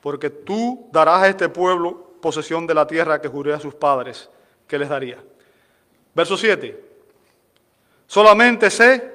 [0.00, 4.28] porque tú darás a este pueblo posesión de la tierra que juré a sus padres
[4.66, 5.22] que les daría.
[6.12, 6.76] Verso 7.
[8.08, 9.12] Solamente sé,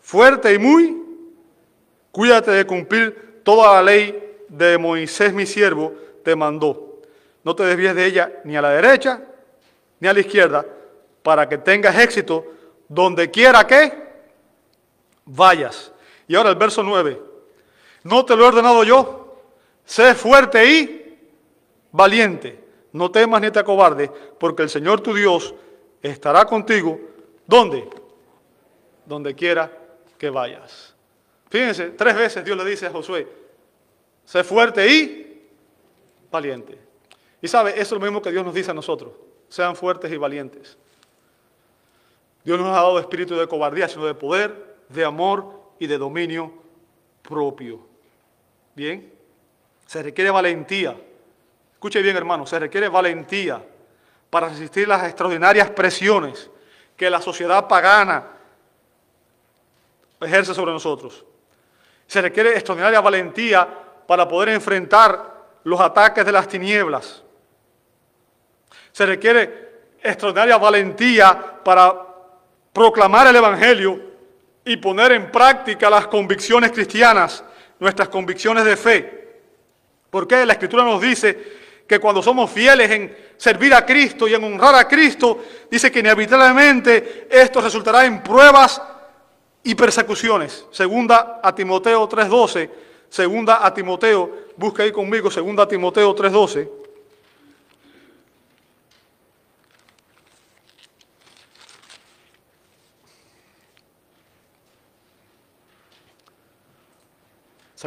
[0.00, 1.00] fuerte y muy,
[2.10, 7.02] cuídate de cumplir toda la ley de Moisés mi siervo te mandó.
[7.44, 9.22] No te desvíes de ella ni a la derecha
[10.00, 10.66] ni a la izquierda,
[11.22, 12.44] para que tengas éxito
[12.88, 13.92] donde quiera que
[15.24, 15.92] vayas.
[16.26, 17.22] Y ahora el verso 9.
[18.02, 19.40] No te lo he ordenado yo,
[19.84, 21.03] sé fuerte y
[21.94, 22.58] valiente,
[22.92, 25.54] no temas ni te acobardes, porque el Señor tu Dios
[26.02, 26.98] estará contigo.
[27.46, 27.88] ¿Dónde?
[29.06, 29.70] Donde quiera
[30.18, 30.92] que vayas.
[31.48, 33.28] Fíjense, tres veces Dios le dice a Josué,
[34.24, 35.48] sé fuerte y
[36.32, 36.76] valiente.
[37.40, 39.12] Y sabe, eso es lo mismo que Dios nos dice a nosotros,
[39.48, 40.76] sean fuertes y valientes.
[42.42, 46.52] Dios nos ha dado espíritu de cobardía, sino de poder, de amor y de dominio
[47.22, 47.86] propio.
[48.74, 49.12] Bien,
[49.86, 50.96] se requiere valentía
[51.84, 53.62] Escuche bien, hermano, se requiere valentía
[54.30, 56.48] para resistir las extraordinarias presiones
[56.96, 58.26] que la sociedad pagana
[60.18, 61.22] ejerce sobre nosotros.
[62.06, 63.68] Se requiere extraordinaria valentía
[64.06, 65.30] para poder enfrentar
[65.64, 67.22] los ataques de las tinieblas.
[68.90, 71.94] Se requiere extraordinaria valentía para
[72.72, 74.00] proclamar el Evangelio
[74.64, 77.44] y poner en práctica las convicciones cristianas,
[77.78, 79.42] nuestras convicciones de fe.
[80.08, 84.42] Porque la Escritura nos dice que cuando somos fieles en servir a Cristo y en
[84.44, 85.38] honrar a Cristo,
[85.70, 88.80] dice que inevitablemente esto resultará en pruebas
[89.62, 90.66] y persecuciones.
[90.70, 92.70] Segunda a Timoteo 3.12,
[93.08, 96.84] segunda a Timoteo, busca ahí conmigo, segunda a Timoteo 3.12.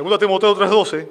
[0.04, 1.10] 2 Timoteo 3:12,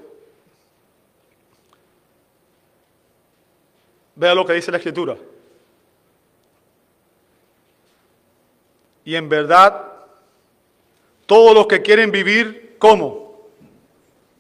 [4.17, 5.17] vea lo que dice la Escritura.
[9.05, 9.93] Y en verdad,
[11.27, 13.47] todos los que quieren vivir como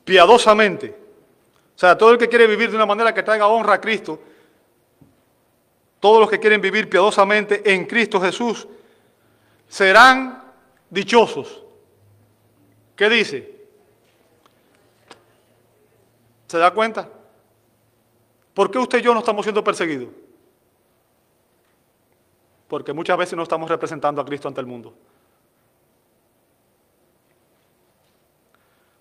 [0.04, 0.96] piadosamente,
[1.76, 4.18] o sea, todo el que quiere vivir de una manera que traiga honra a Cristo,
[6.00, 8.66] todos los que quieren vivir piadosamente en Cristo Jesús,
[9.68, 10.42] serán
[10.90, 11.62] dichosos.
[12.96, 13.56] ¿Qué dice?
[16.46, 17.08] ¿Se da cuenta?
[18.56, 20.08] ¿Por qué usted y yo no estamos siendo perseguidos?
[22.66, 24.94] Porque muchas veces no estamos representando a Cristo ante el mundo.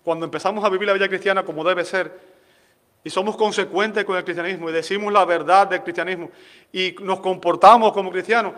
[0.03, 2.20] Cuando empezamos a vivir la vida cristiana como debe ser,
[3.01, 6.32] y somos consecuentes con el cristianismo y decimos la verdad del cristianismo
[6.74, 8.56] y nos comportamos como cristianos,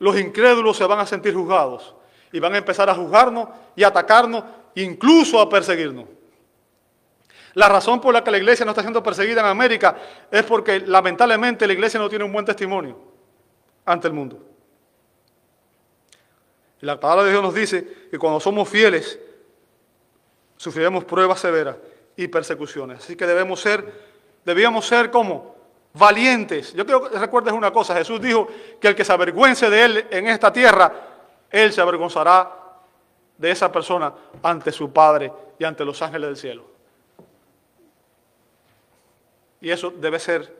[0.00, 1.94] los incrédulos se van a sentir juzgados
[2.30, 4.44] y van a empezar a juzgarnos y atacarnos,
[4.74, 6.19] incluso a perseguirnos.
[7.54, 9.96] La razón por la que la iglesia no está siendo perseguida en América
[10.30, 12.96] es porque lamentablemente la iglesia no tiene un buen testimonio
[13.84, 14.38] ante el mundo.
[16.80, 19.18] Y la palabra de Dios nos dice que cuando somos fieles,
[20.56, 21.76] sufriremos pruebas severas
[22.16, 22.98] y persecuciones.
[22.98, 23.92] Así que debemos ser,
[24.44, 25.56] debíamos ser como
[25.92, 26.72] valientes.
[26.74, 28.46] Yo quiero que recuerdes una cosa, Jesús dijo
[28.80, 30.92] que el que se avergüence de él en esta tierra,
[31.50, 32.50] él se avergonzará
[33.36, 36.69] de esa persona ante su Padre y ante los ángeles del cielo.
[39.60, 40.54] Y eso debe ser,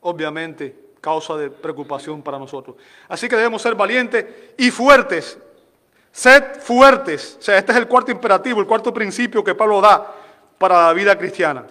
[0.00, 2.76] obviamente, causa de preocupación para nosotros.
[3.08, 4.24] Así que debemos ser valientes
[4.56, 5.38] y fuertes.
[6.10, 7.36] Sed fuertes.
[7.38, 10.14] O sea, este es el cuarto imperativo, el cuarto principio que Pablo da
[10.58, 11.66] para la vida cristiana.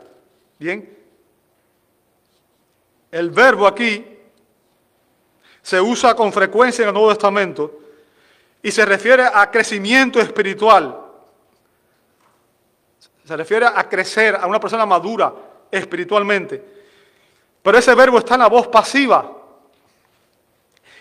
[0.60, 0.98] Bien.
[3.12, 4.06] El verbo aquí
[5.62, 7.80] se usa con frecuencia en el Nuevo Testamento
[8.64, 10.98] y se refiere a crecimiento espiritual.
[13.24, 15.34] Se refiere a crecer, a una persona madura,
[15.72, 16.64] espiritualmente.
[17.62, 19.38] Pero ese verbo está en la voz pasiva.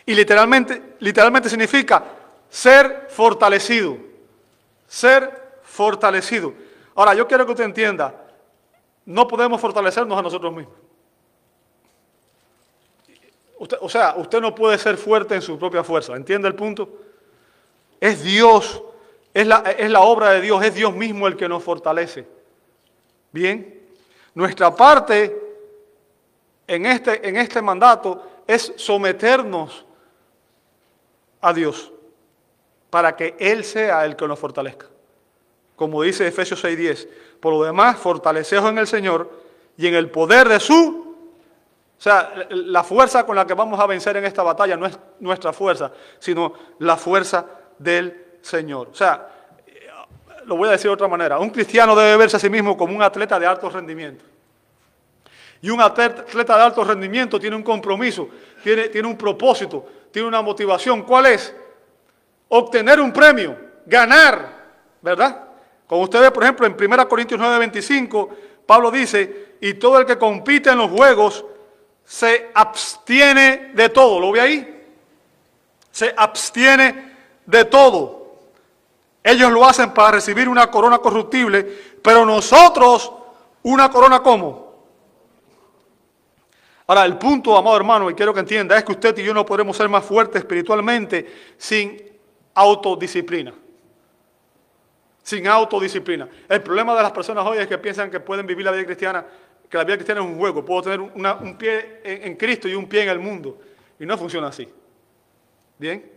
[0.07, 2.05] Y literalmente, literalmente significa
[2.49, 3.97] ser fortalecido.
[4.87, 6.53] Ser fortalecido.
[6.95, 8.15] Ahora, yo quiero que usted entienda,
[9.07, 10.75] no podemos fortalecernos a nosotros mismos.
[13.81, 16.15] o sea, usted no puede ser fuerte en su propia fuerza.
[16.17, 16.89] ¿Entiende el punto?
[18.01, 18.83] Es Dios,
[19.33, 22.27] es la, es la obra de Dios, es Dios mismo el que nos fortalece.
[23.33, 23.80] Bien.
[24.35, 25.51] Nuestra parte
[26.67, 29.85] en este, en este mandato es someternos
[31.41, 31.93] a Dios
[32.91, 34.87] para que Él sea el que nos fortalezca.
[35.77, 37.09] Como dice Efesios 6:10,
[37.41, 39.31] por lo demás, fortaleceos en el Señor
[39.77, 41.17] y en el poder de su...
[41.99, 44.99] O sea, la fuerza con la que vamos a vencer en esta batalla no es
[45.19, 47.47] nuestra fuerza, sino la fuerza
[47.79, 48.89] del Señor.
[48.89, 49.40] O sea,
[50.47, 52.95] lo voy a decir de otra manera, un cristiano debe verse a sí mismo como
[52.95, 54.25] un atleta de alto rendimiento.
[55.63, 58.29] Y un atleta de alto rendimiento tiene un compromiso,
[58.63, 61.03] tiene, tiene un propósito, tiene una motivación.
[61.03, 61.55] ¿Cuál es?
[62.49, 64.49] Obtener un premio, ganar,
[65.03, 65.45] ¿verdad?
[65.87, 68.31] Como usted ve, por ejemplo, en 1 Corintios 9, 25,
[68.65, 71.45] Pablo dice, y todo el que compite en los juegos
[72.05, 74.19] se abstiene de todo.
[74.19, 74.85] ¿Lo ve ahí?
[75.91, 77.15] Se abstiene
[77.45, 78.20] de todo.
[79.23, 81.63] Ellos lo hacen para recibir una corona corruptible,
[82.03, 83.13] pero nosotros
[83.63, 84.71] una corona como.
[86.87, 89.47] Ahora, el punto, amado hermano, y quiero que entienda, es que usted y yo no
[89.47, 92.03] podremos ser más fuertes espiritualmente sin
[92.55, 93.55] autodisciplina.
[95.23, 96.29] Sin autodisciplina.
[96.49, 99.25] El problema de las personas hoy es que piensan que pueden vivir la vida cristiana,
[99.69, 100.65] que la vida cristiana es un juego.
[100.65, 103.61] Puedo tener un pie en Cristo y un pie en el mundo.
[104.01, 104.67] Y no funciona así.
[105.79, 106.11] ¿Bien?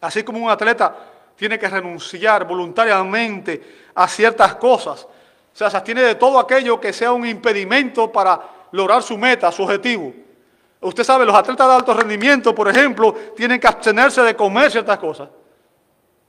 [0.00, 0.94] Así como un atleta
[1.40, 5.04] tiene que renunciar voluntariamente a ciertas cosas.
[5.04, 8.38] O sea, se abstiene de todo aquello que sea un impedimento para
[8.72, 10.12] lograr su meta, su objetivo.
[10.82, 14.98] Usted sabe, los atletas de alto rendimiento, por ejemplo, tienen que abstenerse de comer ciertas
[14.98, 15.30] cosas.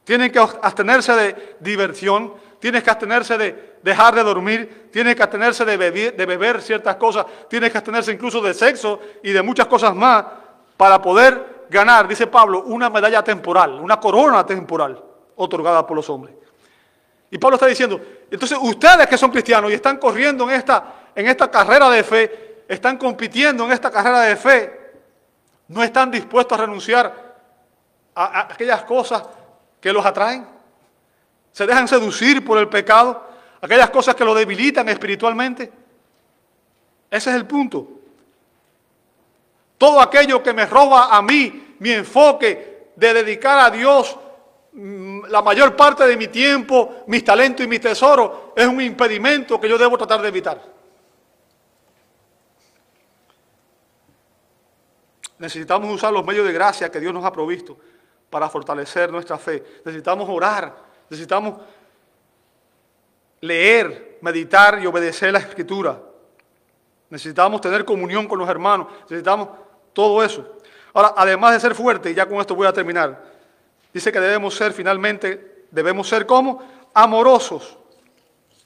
[0.05, 5.65] Tienen que abstenerse de diversión, tienen que abstenerse de dejar de dormir, tienen que abstenerse
[5.65, 9.67] de beber, de beber ciertas cosas, tienen que abstenerse incluso de sexo y de muchas
[9.67, 10.23] cosas más
[10.77, 15.01] para poder ganar, dice Pablo, una medalla temporal, una corona temporal
[15.37, 16.35] otorgada por los hombres.
[17.31, 17.99] Y Pablo está diciendo,
[18.29, 22.63] entonces ustedes que son cristianos y están corriendo en esta, en esta carrera de fe,
[22.67, 24.79] están compitiendo en esta carrera de fe,
[25.69, 27.35] no están dispuestos a renunciar
[28.13, 29.23] a, aquellas cosas
[29.79, 30.45] que los atraen,
[31.53, 33.29] se dejan seducir por el pecado,
[33.61, 35.71] aquellas cosas que los debilitan espiritualmente.
[37.09, 38.00] Ese es el punto.
[39.81, 44.15] Todo aquello que me roba a mí mi enfoque de dedicar a Dios
[44.73, 49.59] mm, la mayor parte de mi tiempo, mis talentos y mis tesoros es un impedimento
[49.59, 50.61] que yo debo tratar de evitar.
[55.39, 57.75] Necesitamos usar los medios de gracia que Dios nos ha provisto
[58.29, 59.81] para fortalecer nuestra fe.
[59.83, 60.75] Necesitamos orar,
[61.09, 61.59] necesitamos
[63.39, 65.99] leer, meditar y obedecer la escritura.
[67.09, 70.57] Necesitamos tener comunión con los hermanos, necesitamos todo eso.
[70.93, 73.23] Ahora, además de ser fuerte, ya con esto voy a terminar,
[73.93, 76.61] dice que debemos ser finalmente, debemos ser como
[76.93, 77.77] amorosos.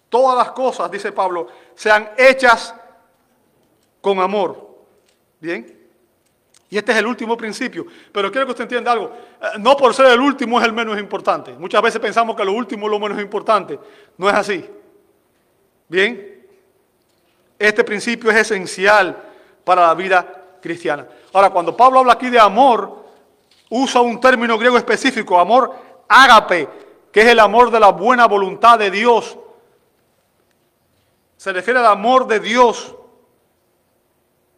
[0.10, 2.74] Todas las cosas, dice Pablo, sean hechas
[4.02, 4.76] con amor.
[5.40, 5.76] Bien.
[6.70, 7.86] Y este es el último principio.
[8.12, 9.12] Pero quiero que usted entienda algo.
[9.42, 11.54] Eh, no por ser el último es el menos importante.
[11.54, 13.80] Muchas veces pensamos que lo último es lo menos importante.
[14.18, 14.70] No es así.
[15.88, 16.46] Bien.
[17.58, 19.16] Este principio es esencial
[19.64, 20.45] para la vida
[21.34, 23.04] Ahora, cuando Pablo habla aquí de amor,
[23.70, 25.74] usa un término griego específico, amor
[26.08, 26.68] ágape,
[27.12, 29.38] que es el amor de la buena voluntad de Dios.
[31.38, 32.96] Se refiere al amor de Dios,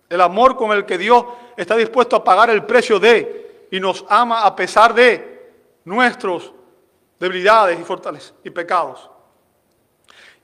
[0.09, 1.25] el amor con el que Dios
[1.57, 5.51] está dispuesto a pagar el precio de y nos ama a pesar de
[5.83, 6.53] nuestros
[7.19, 9.09] debilidades y fortalezas y pecados.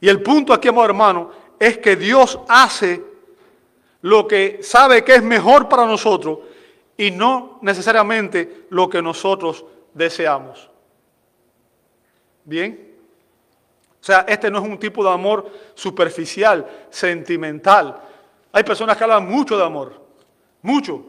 [0.02, 3.13] Y el punto aquí, amor hermano, es que Dios hace
[4.04, 6.40] lo que sabe que es mejor para nosotros
[6.98, 10.70] y no necesariamente lo que nosotros deseamos.
[12.44, 12.96] ¿Bien?
[14.02, 17.98] O sea, este no es un tipo de amor superficial, sentimental.
[18.52, 20.02] Hay personas que hablan mucho de amor,
[20.62, 21.06] mucho.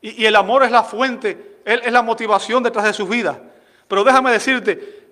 [0.00, 3.36] Y, el amor es la fuente, es la motivación detrás de sus vidas.
[3.86, 5.08] Pero déjame decirte,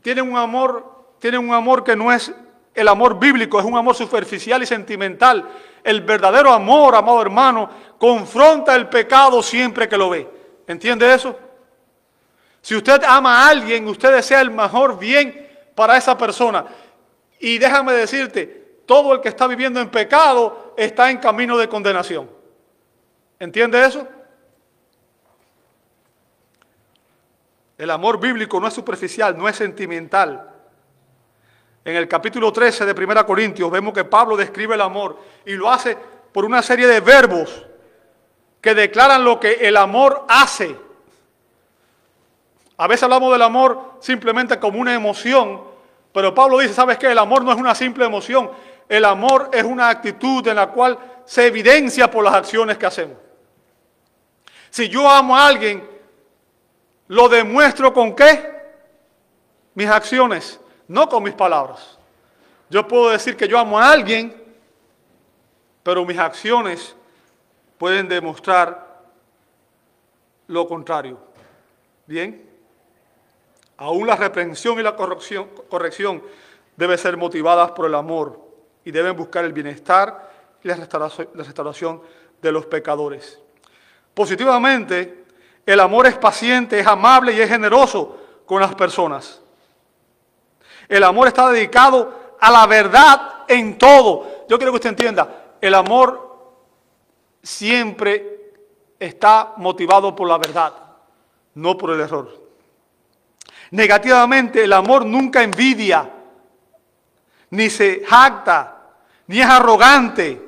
[0.00, 2.32] tienen un amor, tienen un amor que no es
[2.74, 5.48] el amor bíblico, es un amor superficial y sentimental.
[5.82, 10.28] El verdadero amor, amado hermano, confronta el pecado siempre que lo ve.
[10.66, 11.36] ¿Entiende eso?
[12.60, 16.66] Si usted ama a alguien, usted desea el mejor bien para esa persona.
[17.40, 22.28] Y déjame decirte, todo el que está viviendo en pecado está en camino de condenación.
[23.38, 24.06] ¿Entiende eso?
[27.76, 30.57] El amor bíblico no es superficial, no es sentimental.
[31.88, 35.70] En el capítulo 13 de 1 Corintios vemos que Pablo describe el amor y lo
[35.70, 35.96] hace
[36.30, 37.64] por una serie de verbos
[38.60, 40.76] que declaran lo que el amor hace.
[42.76, 45.62] A veces hablamos del amor simplemente como una emoción,
[46.12, 47.06] pero Pablo dice, ¿sabes qué?
[47.06, 48.50] El amor no es una simple emoción,
[48.86, 53.16] el amor es una actitud en la cual se evidencia por las acciones que hacemos.
[54.68, 55.88] Si yo amo a alguien,
[57.08, 58.58] ¿Lo demuestro con qué?
[59.74, 61.98] Mis acciones, no con mis palabras.
[62.70, 64.42] Yo puedo decir que yo amo a alguien,
[65.82, 66.94] pero mis acciones
[67.78, 69.02] pueden demostrar
[70.48, 71.18] lo contrario.
[72.06, 72.46] ¿Bien?
[73.76, 76.22] Aún la reprensión y la corrección,
[76.76, 78.40] deben ser motivadas por el amor
[78.84, 80.30] y deben buscar el bienestar
[80.62, 82.02] y la restauración
[82.42, 83.38] de los pecadores.
[84.14, 85.24] Positivamente,
[85.64, 89.40] el amor es paciente, es amable y es generoso con las personas.
[90.88, 94.46] El amor está dedicado a la verdad en todo.
[94.48, 96.54] Yo quiero que usted entienda, el amor
[97.42, 98.52] siempre
[98.98, 100.72] está motivado por la verdad,
[101.54, 102.48] no por el error.
[103.70, 106.10] Negativamente, el amor nunca envidia,
[107.50, 108.76] ni se jacta,
[109.26, 110.42] ni es arrogante,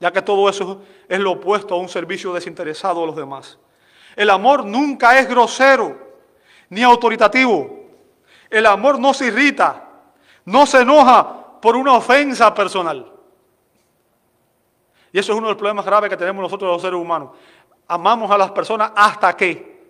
[0.00, 3.58] ya que todo eso es lo opuesto a un servicio desinteresado a los demás.
[4.16, 6.07] El amor nunca es grosero
[6.70, 7.86] ni autoritativo.
[8.50, 9.84] El amor no se irrita,
[10.44, 13.12] no se enoja por una ofensa personal.
[15.12, 17.30] Y eso es uno de los problemas graves que tenemos nosotros los seres humanos.
[17.86, 19.86] Amamos a las personas hasta que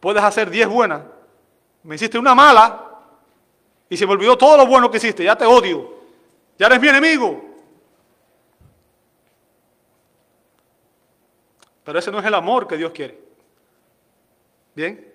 [0.00, 1.02] puedes hacer diez buenas.
[1.84, 2.90] Me hiciste una mala
[3.88, 5.24] y se me olvidó todo lo bueno que hiciste.
[5.24, 5.92] Ya te odio.
[6.58, 7.42] Ya eres mi enemigo.
[11.84, 13.18] Pero ese no es el amor que Dios quiere.
[14.74, 15.11] ¿Bien?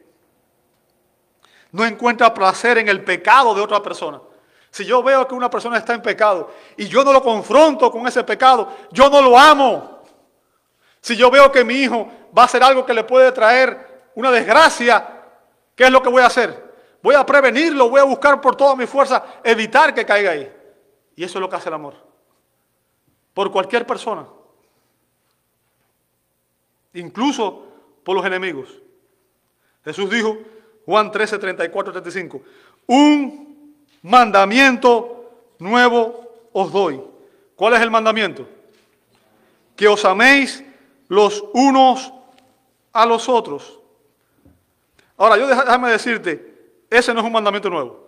[1.71, 4.21] No encuentra placer en el pecado de otra persona.
[4.69, 8.07] Si yo veo que una persona está en pecado y yo no lo confronto con
[8.07, 10.03] ese pecado, yo no lo amo.
[11.01, 14.31] Si yo veo que mi hijo va a hacer algo que le puede traer una
[14.31, 15.23] desgracia,
[15.75, 16.75] ¿qué es lo que voy a hacer?
[17.01, 20.51] Voy a prevenirlo, voy a buscar por toda mi fuerza evitar que caiga ahí.
[21.15, 21.95] Y eso es lo que hace el amor.
[23.33, 24.25] Por cualquier persona
[26.99, 27.63] incluso
[28.03, 28.69] por los enemigos.
[29.83, 30.37] Jesús dijo,
[30.87, 32.41] Juan 13, 34, 35,
[32.87, 37.03] un mandamiento nuevo os doy.
[37.57, 38.47] ¿Cuál es el mandamiento?
[39.75, 40.63] Que os améis
[41.09, 42.13] los unos
[42.93, 43.81] a los otros.
[45.17, 46.55] Ahora, yo déjame decirte,
[46.89, 48.07] ese no es un mandamiento nuevo.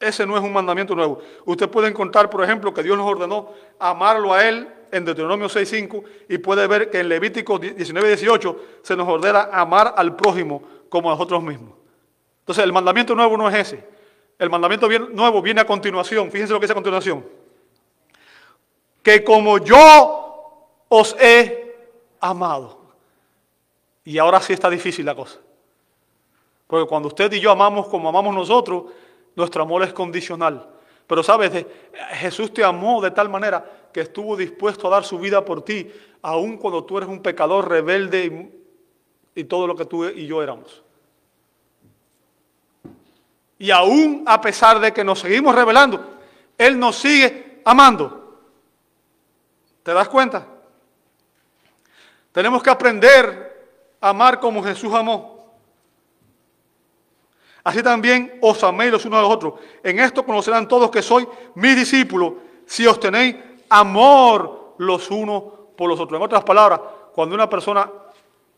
[0.00, 1.20] Ese no es un mandamiento nuevo.
[1.44, 6.02] Usted puede encontrar, por ejemplo, que Dios nos ordenó amarlo a Él en Deuteronomio 6.5
[6.30, 11.14] y puede ver que en Levítico 19.18 se nos ordena amar al prójimo como a
[11.14, 11.74] nosotros mismos.
[12.40, 13.88] Entonces, el mandamiento nuevo no es ese.
[14.38, 16.30] El mandamiento nuevo viene a continuación.
[16.30, 17.24] Fíjense lo que dice a continuación.
[19.02, 21.74] Que como yo os he
[22.20, 22.80] amado.
[24.04, 25.38] Y ahora sí está difícil la cosa.
[26.66, 28.84] Porque cuando usted y yo amamos como amamos nosotros,
[29.36, 30.68] nuestro amor es condicional.
[31.06, 31.66] Pero sabes,
[32.12, 35.90] Jesús te amó de tal manera que estuvo dispuesto a dar su vida por ti,
[36.22, 38.63] aun cuando tú eres un pecador rebelde
[39.34, 40.82] y, todo lo que tú y yo éramos.
[43.58, 46.18] Y aún a pesar de que nos seguimos rebelando,
[46.58, 48.40] Él nos sigue amando.
[49.82, 50.46] ¿Te das cuenta?
[52.32, 55.34] Tenemos que aprender a amar como Jesús amó.
[57.62, 59.54] Así también os améis los unos a los otros.
[59.82, 62.34] En esto conocerán todos que soy mis discípulos,
[62.66, 63.36] si os tenéis
[63.70, 65.44] amor los unos
[65.76, 66.18] por los otros.
[66.18, 66.80] En otras palabras,
[67.14, 67.90] cuando una persona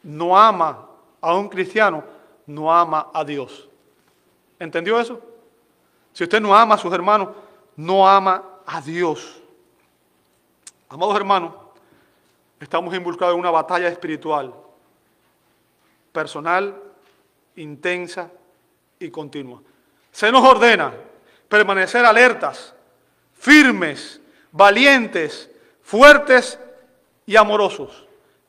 [0.07, 0.87] no ama
[1.21, 2.05] a un cristiano,
[2.47, 3.69] no ama a Dios.
[4.59, 5.21] ¿Entendió eso?
[6.13, 7.31] Si usted no ama a sus hermanos,
[7.75, 9.43] no ama a Dios.
[10.89, 11.53] Amados hermanos,
[12.61, 14.55] estamos involucrados en una batalla espiritual,
[16.13, 16.81] personal,
[17.57, 18.31] intensa,
[18.99, 19.61] y continua.
[20.13, 20.95] Se nos ordena
[21.49, 22.75] permanecer alertas,
[23.35, 24.21] firmes,
[24.53, 25.51] valientes,
[25.83, 26.59] fuertes
[27.27, 28.06] y amorosos.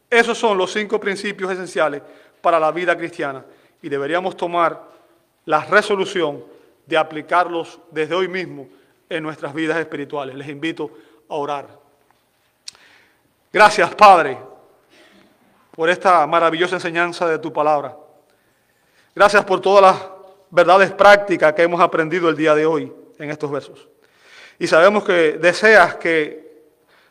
[0.09, 2.01] Esos son los cinco principios esenciales
[2.41, 3.43] para la vida cristiana
[3.81, 4.81] y deberíamos tomar
[5.45, 6.43] la resolución
[6.85, 8.67] de aplicarlos desde hoy mismo
[9.09, 10.35] en nuestras vidas espirituales.
[10.35, 10.91] Les invito
[11.29, 11.67] a orar.
[13.51, 14.37] Gracias, Padre,
[15.75, 17.95] por esta maravillosa enseñanza de tu palabra.
[19.15, 20.07] Gracias por todas las
[20.49, 23.87] verdades prácticas que hemos aprendido el día de hoy en estos versos.
[24.59, 26.46] Y sabemos que deseas que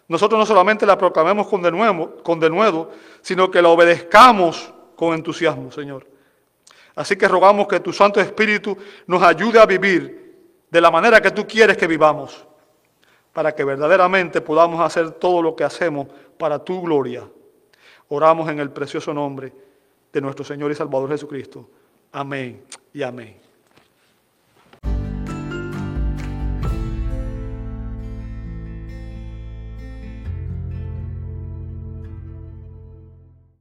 [0.08, 2.40] nosotros no solamente la proclamemos con denuedo, con
[3.22, 6.06] sino que la obedezcamos con entusiasmo, Señor.
[6.94, 8.76] Así que rogamos que tu Santo Espíritu
[9.06, 10.26] nos ayude a vivir
[10.70, 12.46] de la manera que tú quieres que vivamos,
[13.32, 16.06] para que verdaderamente podamos hacer todo lo que hacemos
[16.38, 17.28] para tu gloria.
[18.08, 19.52] Oramos en el precioso nombre
[20.12, 21.68] de nuestro Señor y Salvador Jesucristo.
[22.12, 22.62] Amém
[22.94, 23.45] e amém.